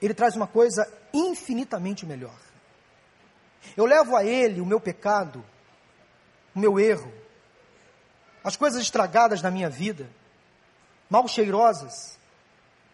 [0.01, 2.35] Ele traz uma coisa infinitamente melhor.
[3.75, 5.43] Eu levo a Ele o meu pecado,
[6.53, 7.11] o meu erro,
[8.43, 10.07] as coisas estragadas na minha vida
[11.09, 12.17] mal cheirosas,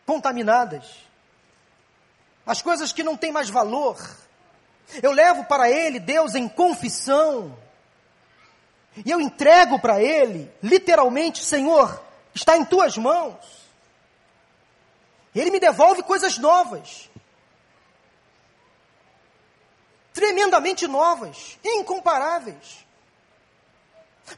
[0.05, 0.85] contaminadas,
[2.45, 3.97] as coisas que não têm mais valor.
[5.01, 7.57] Eu levo para Ele, Deus, em confissão,
[9.05, 12.01] e eu entrego para Ele, literalmente, Senhor,
[12.33, 13.60] está em tuas mãos.
[15.33, 17.09] Ele me devolve coisas novas,
[20.13, 22.85] tremendamente novas, incomparáveis.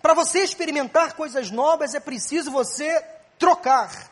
[0.01, 3.03] Para você experimentar coisas novas, é preciso você
[3.39, 4.11] trocar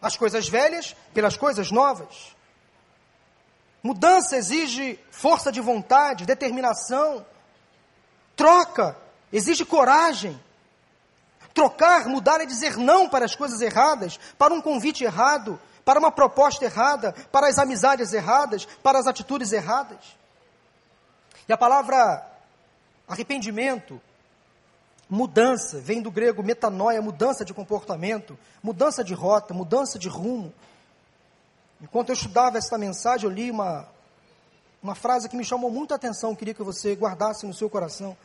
[0.00, 2.34] as coisas velhas pelas coisas novas.
[3.82, 7.24] Mudança exige força de vontade, determinação.
[8.36, 8.96] Troca
[9.32, 10.38] exige coragem.
[11.52, 16.12] Trocar, mudar é dizer não para as coisas erradas, para um convite errado, para uma
[16.12, 19.98] proposta errada, para as amizades erradas, para as atitudes erradas.
[21.48, 22.24] E a palavra
[23.08, 24.00] arrependimento
[25.08, 30.54] Mudança, vem do grego metanoia, mudança de comportamento, mudança de rota, mudança de rumo.
[31.80, 33.88] Enquanto eu estudava esta mensagem, eu li uma,
[34.80, 38.16] uma frase que me chamou muita atenção, queria que você guardasse no seu coração.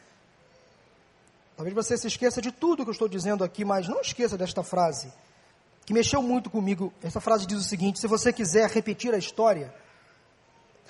[1.58, 4.62] Talvez você se esqueça de tudo que eu estou dizendo aqui, mas não esqueça desta
[4.62, 5.12] frase,
[5.86, 6.94] que mexeu muito comigo.
[7.02, 9.74] Essa frase diz o seguinte: se você quiser repetir a história,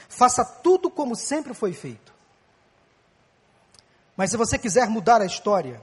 [0.08, 2.14] faça tudo como sempre foi feito.
[4.16, 5.82] Mas se você quiser mudar a história,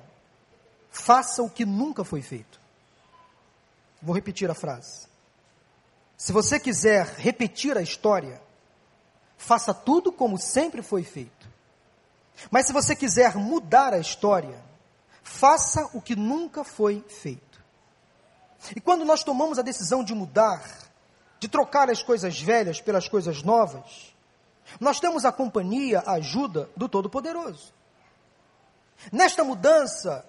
[0.90, 2.60] faça o que nunca foi feito.
[4.00, 5.06] Vou repetir a frase.
[6.16, 8.40] Se você quiser repetir a história,
[9.36, 11.50] faça tudo como sempre foi feito.
[12.50, 14.62] Mas se você quiser mudar a história,
[15.22, 17.51] faça o que nunca foi feito.
[18.76, 20.62] E quando nós tomamos a decisão de mudar,
[21.40, 24.14] de trocar as coisas velhas pelas coisas novas,
[24.78, 27.72] nós temos a companhia, a ajuda do Todo-Poderoso.
[29.10, 30.24] Nesta mudança,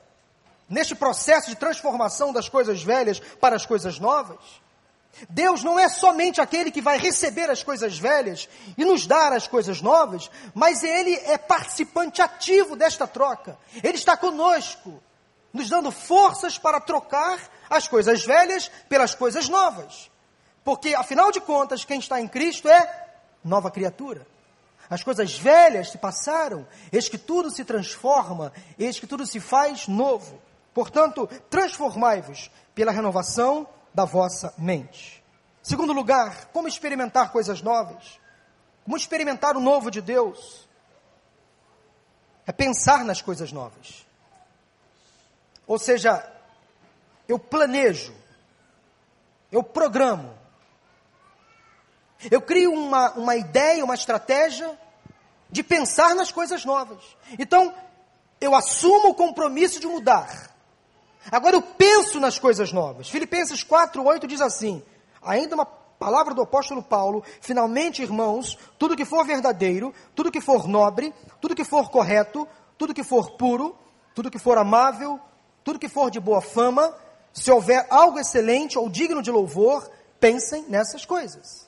[0.68, 4.40] neste processo de transformação das coisas velhas para as coisas novas,
[5.30, 9.48] Deus não é somente aquele que vai receber as coisas velhas e nos dar as
[9.48, 13.58] coisas novas, mas Ele é participante ativo desta troca.
[13.84, 15.02] Ele está conosco,
[15.54, 17.40] nos dando forças para trocar
[17.76, 20.10] as coisas velhas pelas coisas novas.
[20.64, 23.08] Porque, afinal de contas, quem está em Cristo é
[23.44, 24.26] nova criatura.
[24.90, 29.88] As coisas velhas se passaram, eis que tudo se transforma, eis que tudo se faz
[29.88, 30.42] novo.
[30.74, 35.24] Portanto, transformai-vos pela renovação da vossa mente.
[35.62, 38.20] Segundo lugar, como experimentar coisas novas?
[38.84, 40.68] Como experimentar o novo de Deus?
[42.46, 44.06] É pensar nas coisas novas.
[45.66, 46.30] Ou seja,
[47.28, 48.14] eu planejo,
[49.52, 50.34] eu programo,
[52.32, 54.78] eu crio uma, uma ideia, uma estratégia
[55.50, 57.04] de pensar nas coisas novas.
[57.38, 57.74] Então,
[58.40, 60.52] eu assumo o compromisso de mudar.
[61.32, 63.10] Agora eu penso nas coisas novas.
[63.10, 64.84] Filipenses 4:8 diz assim:
[65.22, 70.68] ainda uma palavra do apóstolo Paulo, finalmente, irmãos, tudo que for verdadeiro, tudo que for
[70.68, 73.76] nobre, tudo que for correto, tudo que for puro,
[74.14, 75.20] tudo que for amável,
[75.64, 76.94] tudo que for de boa fama,
[77.34, 81.68] se houver algo excelente ou digno de louvor, pensem nessas coisas.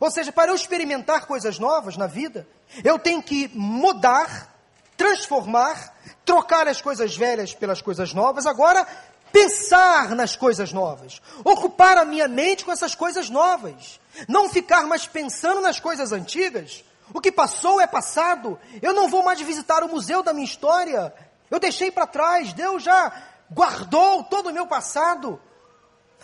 [0.00, 2.46] Ou seja, para eu experimentar coisas novas na vida,
[2.82, 4.54] eu tenho que mudar,
[4.96, 8.86] transformar, trocar as coisas velhas pelas coisas novas, agora
[9.32, 15.06] pensar nas coisas novas, ocupar a minha mente com essas coisas novas, não ficar mais
[15.06, 16.84] pensando nas coisas antigas.
[17.12, 18.58] O que passou é passado.
[18.80, 21.12] Eu não vou mais visitar o museu da minha história.
[21.50, 22.52] Eu deixei para trás.
[22.52, 23.12] Deus já
[23.50, 25.40] guardou todo o meu passado.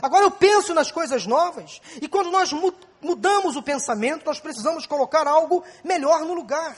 [0.02, 1.80] Agora eu penso nas coisas novas.
[2.00, 2.52] E quando nós
[3.00, 6.76] mudamos o pensamento, nós precisamos colocar algo melhor no lugar.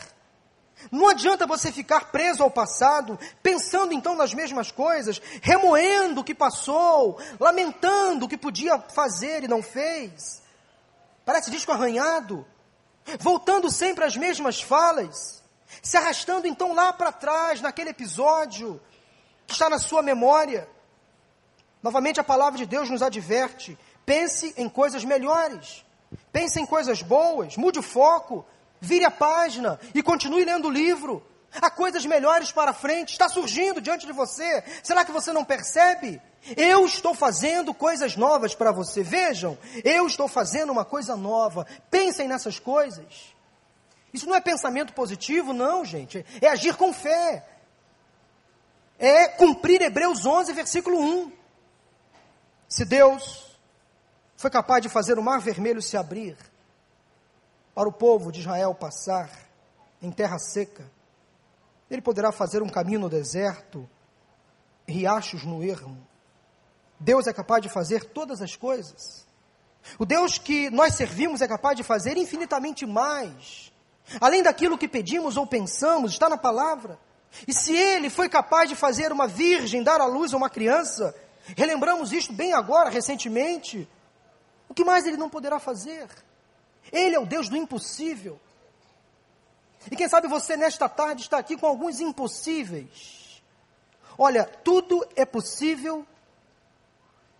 [0.90, 6.35] Não adianta você ficar preso ao passado, pensando então nas mesmas coisas, remoendo o que
[6.35, 10.42] passou, lamentando o que podia fazer e não fez.
[11.24, 12.44] Parece disco arranhado,
[13.20, 15.42] voltando sempre às mesmas falas,
[15.81, 18.81] se arrastando então lá para trás, naquele episódio
[19.52, 20.68] está na sua memória.
[21.82, 25.84] Novamente a palavra de Deus nos adverte: pense em coisas melhores,
[26.32, 28.44] pense em coisas boas, mude o foco,
[28.82, 31.24] Vire a página e continue lendo o livro.
[31.54, 34.64] Há coisas melhores para frente, está surgindo diante de você.
[34.82, 36.20] Será que você não percebe?
[36.56, 39.04] Eu estou fazendo coisas novas para você.
[39.04, 41.64] Vejam, eu estou fazendo uma coisa nova.
[41.88, 43.32] Pensem nessas coisas.
[44.12, 46.26] Isso não é pensamento positivo, não, gente.
[46.40, 47.46] É agir com fé.
[49.04, 51.32] É cumprir Hebreus 11, versículo 1.
[52.68, 53.58] Se Deus
[54.36, 56.36] foi capaz de fazer o mar vermelho se abrir,
[57.74, 59.28] para o povo de Israel passar
[60.00, 60.88] em terra seca.
[61.90, 63.90] Ele poderá fazer um caminho no deserto,
[64.86, 66.06] riachos no ermo.
[67.00, 69.26] Deus é capaz de fazer todas as coisas.
[69.98, 73.72] O Deus que nós servimos é capaz de fazer infinitamente mais.
[74.20, 77.00] Além daquilo que pedimos ou pensamos, está na palavra.
[77.46, 81.14] E se ele foi capaz de fazer uma virgem dar à luz a uma criança,
[81.56, 83.88] relembramos isto bem agora, recentemente,
[84.68, 86.08] o que mais ele não poderá fazer?
[86.90, 88.40] Ele é o Deus do impossível.
[89.90, 93.42] E quem sabe você nesta tarde está aqui com alguns impossíveis.
[94.16, 96.06] Olha, tudo é possível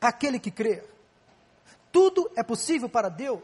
[0.01, 0.82] àquele que crê.
[1.93, 3.43] Tudo é possível para Deus.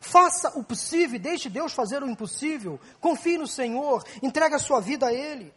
[0.00, 2.78] Faça o possível e deixe Deus fazer o impossível.
[3.00, 5.52] Confie no Senhor, entregue a sua vida a Ele.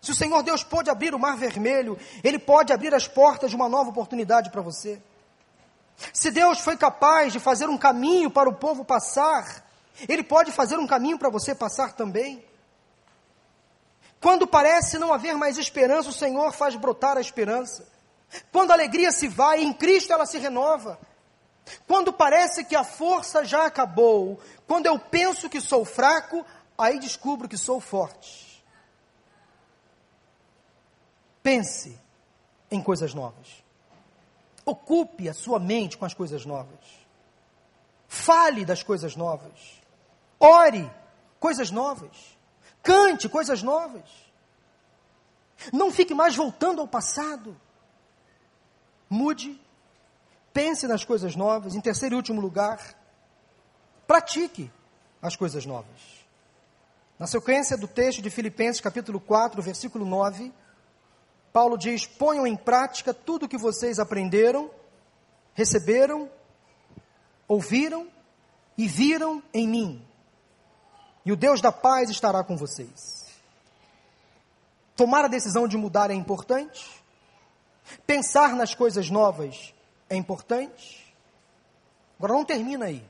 [0.00, 3.56] Se o Senhor Deus pode abrir o mar vermelho, Ele pode abrir as portas de
[3.56, 5.00] uma nova oportunidade para você.
[6.12, 9.64] Se Deus foi capaz de fazer um caminho para o povo passar,
[10.08, 12.44] Ele pode fazer um caminho para você passar também.
[14.20, 17.86] Quando parece não haver mais esperança, o Senhor faz brotar a esperança.
[18.50, 20.98] Quando a alegria se vai, em Cristo ela se renova.
[21.86, 26.44] Quando parece que a força já acabou, quando eu penso que sou fraco,
[26.76, 28.64] aí descubro que sou forte.
[31.42, 31.98] Pense
[32.70, 33.64] em coisas novas.
[34.64, 37.06] Ocupe a sua mente com as coisas novas.
[38.08, 39.82] Fale das coisas novas.
[40.40, 40.90] Ore
[41.38, 42.36] coisas novas.
[42.82, 44.08] Cante coisas novas.
[45.72, 47.56] Não fique mais voltando ao passado.
[49.08, 49.60] Mude.
[50.56, 51.74] Pense nas coisas novas.
[51.74, 52.80] Em terceiro e último lugar,
[54.06, 54.72] pratique
[55.20, 56.24] as coisas novas.
[57.18, 60.50] Na sequência do texto de Filipenses, capítulo 4, versículo 9,
[61.52, 64.70] Paulo diz: ponham em prática tudo o que vocês aprenderam,
[65.52, 66.30] receberam,
[67.46, 68.08] ouviram
[68.78, 70.08] e viram em mim,
[71.22, 73.26] e o Deus da paz estará com vocês.
[74.96, 77.04] Tomar a decisão de mudar é importante,
[78.06, 79.75] pensar nas coisas novas
[80.08, 81.14] é importante.
[82.18, 83.04] Agora não termina aí.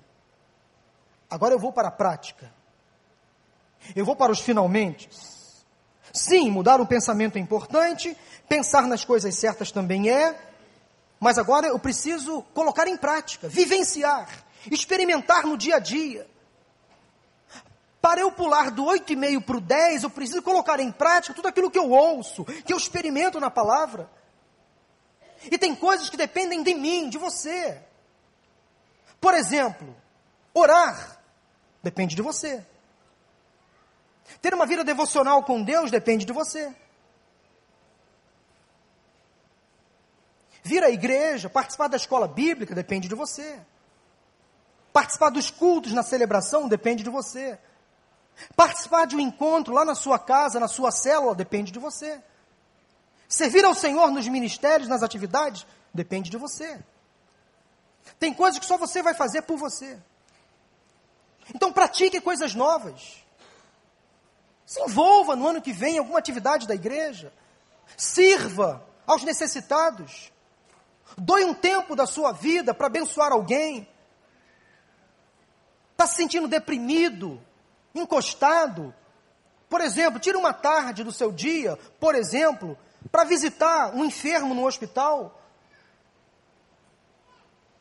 [1.31, 2.53] Agora eu vou para a prática.
[3.95, 5.09] Eu vou para os finalmente.
[6.13, 8.17] Sim, mudar o pensamento é importante,
[8.49, 10.35] pensar nas coisas certas também é,
[11.21, 14.29] mas agora eu preciso colocar em prática, vivenciar,
[14.71, 16.27] experimentar no dia a dia.
[18.01, 21.71] Para eu pular do 8,5 para o 10, eu preciso colocar em prática tudo aquilo
[21.71, 24.09] que eu ouço, que eu experimento na palavra.
[25.51, 27.81] E tem coisas que dependem de mim, de você.
[29.21, 29.95] Por exemplo,
[30.53, 31.21] orar
[31.83, 32.65] depende de você.
[34.41, 36.75] Ter uma vida devocional com Deus depende de você.
[40.63, 43.61] Vir à igreja, participar da escola bíblica depende de você.
[44.93, 47.59] Participar dos cultos na celebração depende de você.
[48.57, 52.21] Participar de um encontro lá na sua casa, na sua célula, depende de você.
[53.29, 56.79] Servir ao Senhor nos ministérios, nas atividades, depende de você.
[58.19, 59.99] Tem coisas que só você vai fazer por você.
[61.55, 63.25] Então pratique coisas novas.
[64.65, 67.33] Se envolva no ano que vem em alguma atividade da igreja.
[67.97, 70.33] Sirva aos necessitados.
[71.17, 73.89] Doe um tempo da sua vida para abençoar alguém.
[75.93, 77.41] Está se sentindo deprimido,
[77.95, 78.95] encostado.
[79.69, 82.77] Por exemplo, tire uma tarde do seu dia, por exemplo,
[83.11, 85.41] para visitar um enfermo no hospital.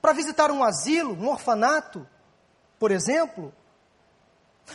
[0.02, 2.08] Para visitar um asilo, um orfanato,
[2.78, 3.54] por exemplo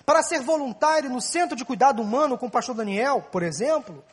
[0.05, 4.05] para ser voluntário no Centro de Cuidado Humano com o pastor Daniel, por exemplo,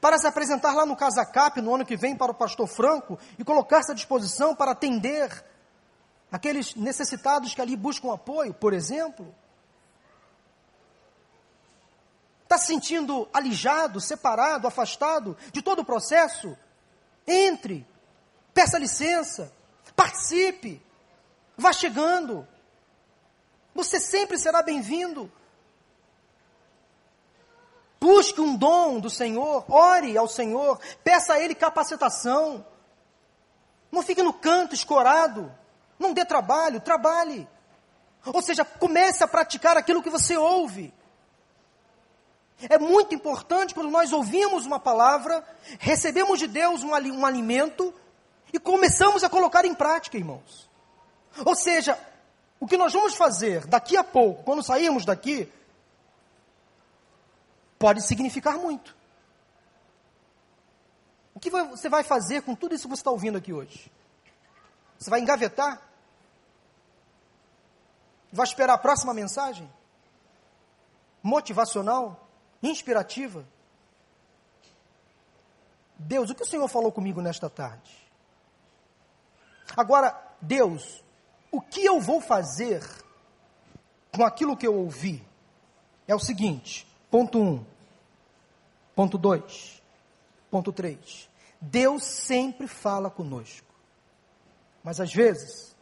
[0.00, 3.44] para se apresentar lá no Casacap no ano que vem para o pastor Franco e
[3.44, 5.44] colocar-se à disposição para atender
[6.30, 9.34] aqueles necessitados que ali buscam apoio, por exemplo.
[12.48, 16.56] Está se sentindo alijado, separado, afastado de todo o processo?
[17.26, 17.86] Entre,
[18.54, 19.52] peça licença,
[19.94, 20.82] participe,
[21.58, 22.48] vá chegando.
[23.74, 25.30] Você sempre será bem-vindo.
[28.00, 32.64] Busque um dom do Senhor, ore ao Senhor, peça a Ele capacitação.
[33.92, 35.54] Não fique no canto escorado.
[35.98, 37.46] Não dê trabalho, trabalhe.
[38.24, 40.94] Ou seja, comece a praticar aquilo que você ouve.
[42.62, 45.46] É muito importante quando nós ouvimos uma palavra,
[45.78, 47.94] recebemos de Deus um, um alimento
[48.52, 50.68] e começamos a colocar em prática, irmãos.
[51.44, 51.98] Ou seja,
[52.58, 55.50] o que nós vamos fazer daqui a pouco, quando sairmos daqui,
[57.78, 58.96] pode significar muito.
[61.32, 63.92] O que você vai fazer com tudo isso que você está ouvindo aqui hoje?
[64.98, 65.80] Você vai engavetar?
[68.32, 69.72] Vai esperar a próxima mensagem?
[71.22, 72.27] Motivacional?
[72.62, 73.44] Inspirativa?
[75.98, 77.90] Deus, o que o Senhor falou comigo nesta tarde?
[79.76, 81.02] Agora, Deus,
[81.50, 82.82] o que eu vou fazer
[84.14, 85.26] com aquilo que eu ouvi?
[86.06, 87.66] É o seguinte: ponto 1, um,
[88.94, 89.82] ponto 2,
[90.50, 91.28] ponto 3.
[91.60, 93.66] Deus sempre fala conosco,
[94.82, 95.76] mas às vezes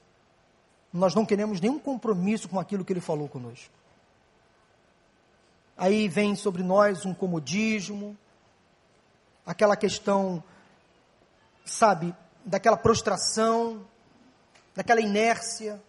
[0.92, 3.75] nós não queremos nenhum compromisso com aquilo que Ele falou conosco.
[5.76, 8.16] Aí vem sobre nós um comodismo,
[9.44, 10.42] aquela questão,
[11.64, 12.14] sabe,
[12.44, 13.86] daquela prostração,
[14.74, 15.82] naquela inércia.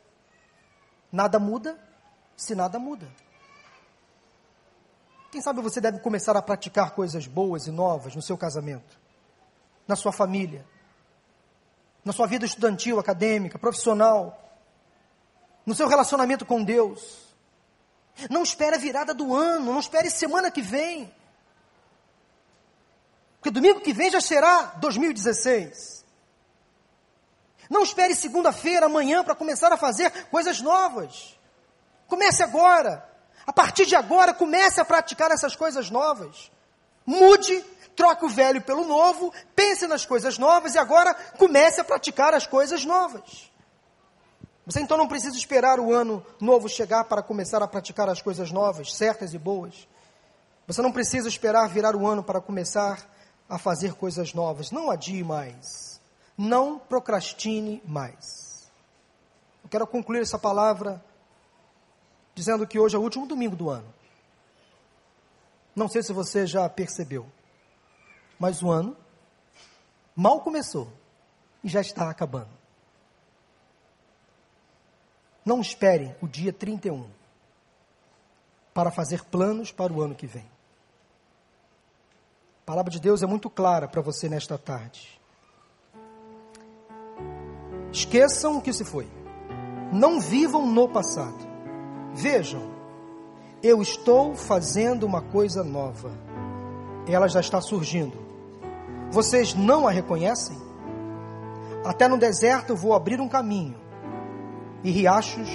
[1.12, 1.80] Nada muda
[2.36, 3.08] se nada muda.
[5.32, 8.98] Quem sabe você deve começar a praticar coisas boas e novas no seu casamento,
[9.88, 10.66] na sua família,
[12.06, 14.40] na sua vida estudantil, acadêmica, profissional,
[15.66, 17.27] no seu relacionamento com Deus.
[18.30, 21.14] Não espere a virada do ano, não espere semana que vem.
[23.36, 26.06] Porque domingo que vem já será 2016.
[27.70, 31.38] Não espere segunda-feira, amanhã, para começar a fazer coisas novas.
[32.08, 33.08] Comece agora.
[33.46, 36.52] A partir de agora, comece a praticar essas coisas novas.
[37.06, 37.64] Mude,
[37.96, 42.46] troque o velho pelo novo, pense nas coisas novas e agora comece a praticar as
[42.46, 43.52] coisas novas.
[44.68, 48.52] Você então não precisa esperar o ano novo chegar para começar a praticar as coisas
[48.52, 49.88] novas, certas e boas.
[50.68, 53.10] Você não precisa esperar virar o ano para começar
[53.48, 54.70] a fazer coisas novas.
[54.70, 56.02] Não adie mais.
[56.38, 58.70] Não procrastine mais.
[59.64, 61.02] Eu quero concluir essa palavra
[62.36, 63.88] dizendo que hoje é o último domingo do ano.
[65.74, 67.26] Não sei se você já percebeu,
[68.38, 68.98] mas o ano
[70.14, 70.92] mal começou
[71.64, 72.57] e já está acabando.
[75.48, 77.06] Não espere o dia 31
[78.74, 80.44] para fazer planos para o ano que vem.
[82.64, 85.18] A palavra de Deus é muito clara para você nesta tarde.
[87.94, 89.08] Esqueçam o que se foi.
[89.94, 91.48] Não vivam no passado.
[92.14, 92.70] Vejam,
[93.64, 96.12] eu estou fazendo uma coisa nova.
[97.08, 98.18] Ela já está surgindo.
[99.12, 100.58] Vocês não a reconhecem?
[101.86, 103.87] Até no deserto eu vou abrir um caminho
[104.84, 105.50] e riachos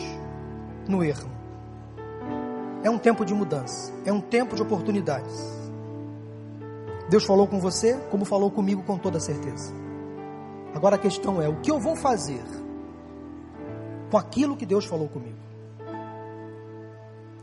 [0.88, 1.30] no erro.
[2.82, 5.62] É um tempo de mudança, é um tempo de oportunidades.
[7.08, 9.72] Deus falou com você, como falou comigo com toda certeza.
[10.74, 12.42] Agora a questão é: o que eu vou fazer
[14.10, 15.38] com aquilo que Deus falou comigo?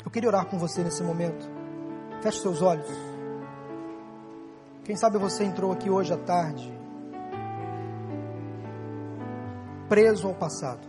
[0.03, 1.47] Eu queria orar com você nesse momento.
[2.21, 2.89] Feche seus olhos.
[4.83, 6.73] Quem sabe você entrou aqui hoje à tarde,
[9.87, 10.87] preso ao passado,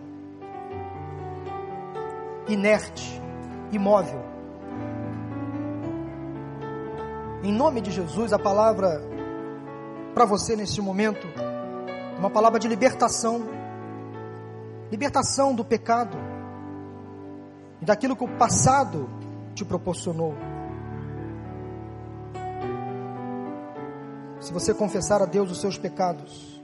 [2.52, 3.20] inerte,
[3.72, 4.20] imóvel.
[7.42, 9.00] Em nome de Jesus, a palavra
[10.14, 11.26] para você neste momento,
[12.18, 13.60] uma palavra de libertação
[14.90, 16.18] libertação do pecado
[17.80, 19.08] e daquilo que o passado
[19.54, 20.34] te proporcionou.
[24.40, 26.60] Se você confessar a Deus os seus pecados,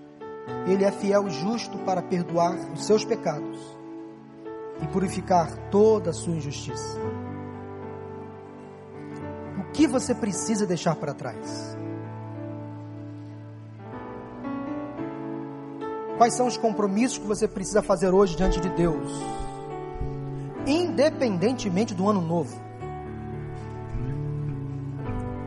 [0.66, 3.76] Ele é fiel e justo para perdoar os seus pecados
[4.82, 6.98] e purificar toda a sua injustiça.
[9.58, 11.76] O que você precisa deixar para trás?
[16.16, 19.36] Quais são os compromissos que você precisa fazer hoje diante de Deus?
[20.66, 22.60] independentemente do ano novo.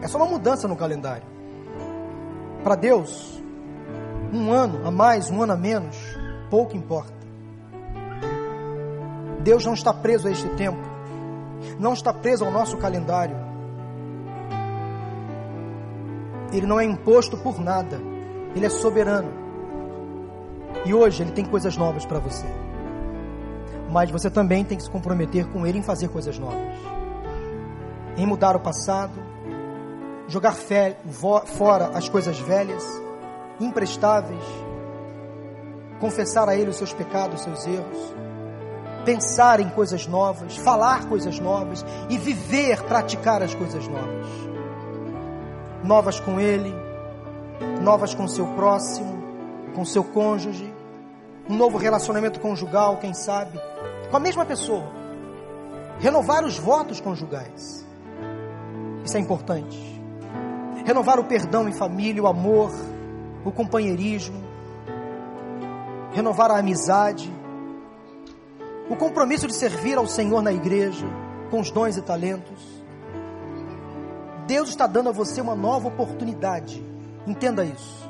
[0.01, 1.27] É só uma mudança no calendário.
[2.63, 3.41] Para Deus,
[4.33, 5.97] um ano a mais, um ano a menos,
[6.49, 7.18] pouco importa.
[9.39, 10.81] Deus não está preso a este tempo,
[11.79, 13.35] não está preso ao nosso calendário.
[16.51, 17.99] Ele não é imposto por nada,
[18.55, 19.31] ele é soberano.
[20.85, 22.47] E hoje ele tem coisas novas para você.
[23.91, 26.77] Mas você também tem que se comprometer com Ele em fazer coisas novas,
[28.15, 29.19] em mudar o passado,
[30.27, 30.97] jogar fé,
[31.45, 32.85] fora as coisas velhas,
[33.59, 34.43] imprestáveis,
[35.99, 38.15] confessar a Ele os seus pecados, os seus erros,
[39.09, 44.27] pensar em coisas novas, falar coisas novas e viver, praticar as coisas novas.
[45.83, 46.71] Novas com Ele,
[47.81, 49.17] novas com seu próximo,
[49.73, 50.71] com seu cônjuge,
[51.49, 53.59] um novo relacionamento conjugal, quem sabe,
[54.11, 54.85] com a mesma pessoa.
[55.97, 57.83] Renovar os votos conjugais.
[59.03, 59.99] Isso é importante.
[60.85, 62.71] Renovar o perdão em família, o amor,
[63.43, 64.43] o companheirismo.
[66.13, 67.38] Renovar a amizade.
[68.89, 71.05] O compromisso de servir ao Senhor na igreja,
[71.51, 72.83] com os dons e talentos.
[74.47, 76.83] Deus está dando a você uma nova oportunidade.
[77.27, 78.09] Entenda isso.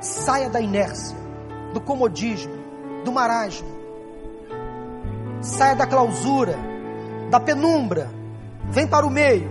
[0.00, 1.16] Saia da inércia
[1.72, 2.52] do comodismo,
[3.04, 3.68] do marasmo.
[5.40, 6.58] Saia da clausura,
[7.30, 8.10] da penumbra.
[8.70, 9.50] Vem para o meio.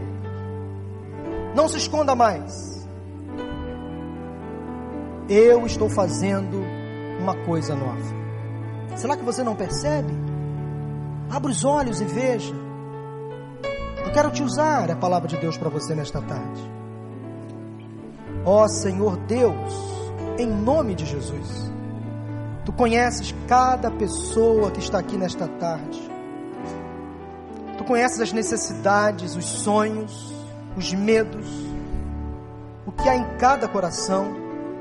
[1.55, 2.87] Não se esconda mais.
[5.27, 6.61] Eu estou fazendo
[7.19, 8.22] uma coisa nova.
[8.95, 10.13] Será que você não percebe?
[11.29, 12.53] Abra os olhos e veja.
[14.05, 16.61] Eu quero te usar a palavra de Deus para você nesta tarde.
[18.45, 19.73] Ó Senhor Deus,
[20.37, 21.71] em nome de Jesus.
[22.65, 26.01] Tu conheces cada pessoa que está aqui nesta tarde.
[27.77, 30.33] Tu conheces as necessidades, os sonhos,
[30.77, 31.47] os medos,
[32.85, 34.33] o que há em cada coração,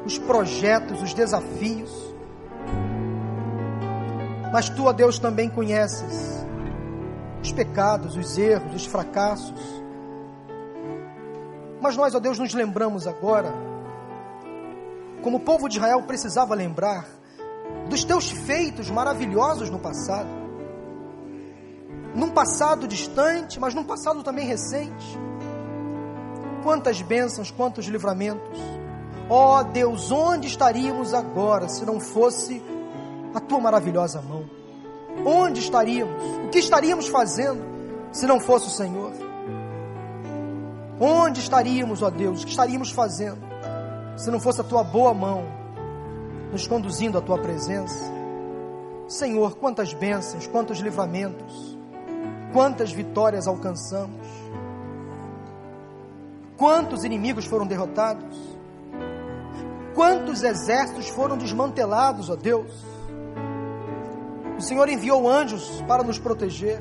[0.04, 2.11] os projetos, os desafios.
[4.53, 6.46] Mas tu, ó Deus, também conheces
[7.42, 9.82] os pecados, os erros, os fracassos.
[11.80, 13.53] Mas nós, ó Deus, nos lembramos agora,
[15.22, 17.07] como o povo de Israel precisava lembrar,
[17.88, 20.28] dos teus feitos maravilhosos no passado.
[22.14, 25.18] Num passado distante, mas num passado também recente.
[26.62, 28.61] Quantas bênçãos, quantos livramentos.
[29.30, 32.62] Ó oh, Deus, onde estaríamos agora se não fosse
[33.35, 34.45] a tua maravilhosa mão?
[35.24, 36.22] Onde estaríamos?
[36.47, 37.62] O que estaríamos fazendo
[38.12, 39.12] se não fosse o Senhor?
[41.01, 42.43] Onde estaríamos, ó Deus?
[42.43, 43.41] O que estaríamos fazendo
[44.16, 45.45] se não fosse a tua boa mão
[46.51, 48.12] nos conduzindo à tua presença?
[49.09, 51.76] Senhor, quantas bênçãos, quantos livramentos,
[52.53, 54.26] quantas vitórias alcançamos,
[56.57, 58.39] quantos inimigos foram derrotados,
[59.95, 62.91] quantos exércitos foram desmantelados, ó Deus.
[64.62, 66.80] O Senhor enviou anjos para nos proteger,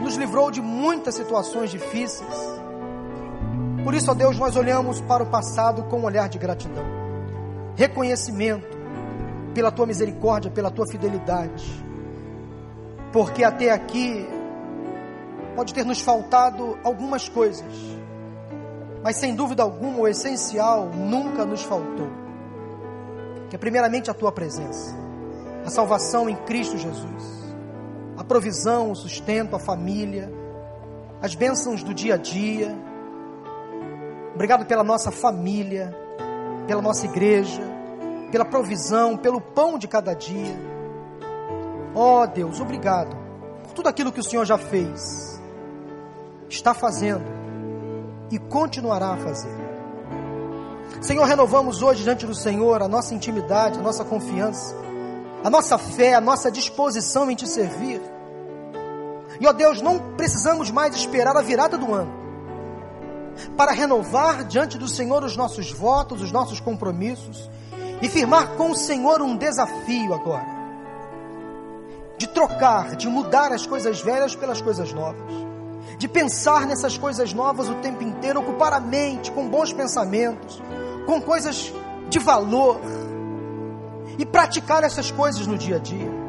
[0.00, 2.34] nos livrou de muitas situações difíceis.
[3.84, 6.84] Por isso, ó Deus, nós olhamos para o passado com um olhar de gratidão,
[7.76, 8.76] reconhecimento
[9.54, 11.64] pela tua misericórdia, pela tua fidelidade,
[13.12, 14.28] porque até aqui
[15.54, 17.72] pode ter nos faltado algumas coisas,
[19.04, 22.08] mas sem dúvida alguma o essencial nunca nos faltou,
[23.50, 25.05] que é primeiramente a tua presença
[25.66, 27.44] a salvação em Cristo Jesus,
[28.16, 30.32] a provisão, o sustento, a família,
[31.20, 32.72] as bênçãos do dia a dia.
[34.32, 35.92] Obrigado pela nossa família,
[36.68, 37.62] pela nossa igreja,
[38.30, 40.56] pela provisão, pelo pão de cada dia.
[41.96, 43.16] Ó oh, Deus, obrigado
[43.64, 45.42] por tudo aquilo que o Senhor já fez,
[46.48, 47.24] está fazendo
[48.30, 49.66] e continuará a fazer.
[51.00, 54.85] Senhor, renovamos hoje diante do Senhor a nossa intimidade, a nossa confiança
[55.46, 58.02] a nossa fé, a nossa disposição em te servir.
[59.38, 62.12] E ó Deus, não precisamos mais esperar a virada do ano
[63.56, 67.48] para renovar diante do Senhor os nossos votos, os nossos compromissos
[68.02, 70.56] e firmar com o Senhor um desafio agora
[72.18, 75.32] de trocar, de mudar as coisas velhas pelas coisas novas,
[75.96, 80.60] de pensar nessas coisas novas o tempo inteiro, ocupar a mente com bons pensamentos,
[81.06, 81.72] com coisas
[82.08, 82.80] de valor
[84.18, 86.26] e praticar essas coisas no dia a dia.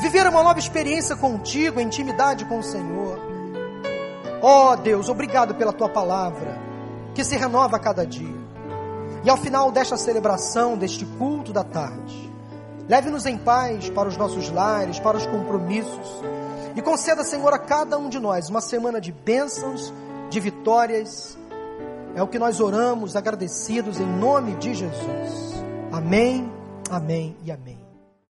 [0.00, 3.18] Viver uma nova experiência contigo, intimidade com o Senhor.
[4.42, 6.58] Ó oh, Deus, obrigado pela tua palavra,
[7.14, 8.36] que se renova a cada dia.
[9.24, 12.32] E ao final desta celebração, deste culto da tarde,
[12.88, 16.22] leve-nos em paz para os nossos lares, para os compromissos.
[16.76, 19.92] E conceda, Senhor, a cada um de nós uma semana de bênçãos,
[20.28, 21.38] de vitórias.
[22.14, 25.64] É o que nós oramos, agradecidos em nome de Jesus.
[25.90, 26.56] Amém
[26.90, 27.85] Amém e amém.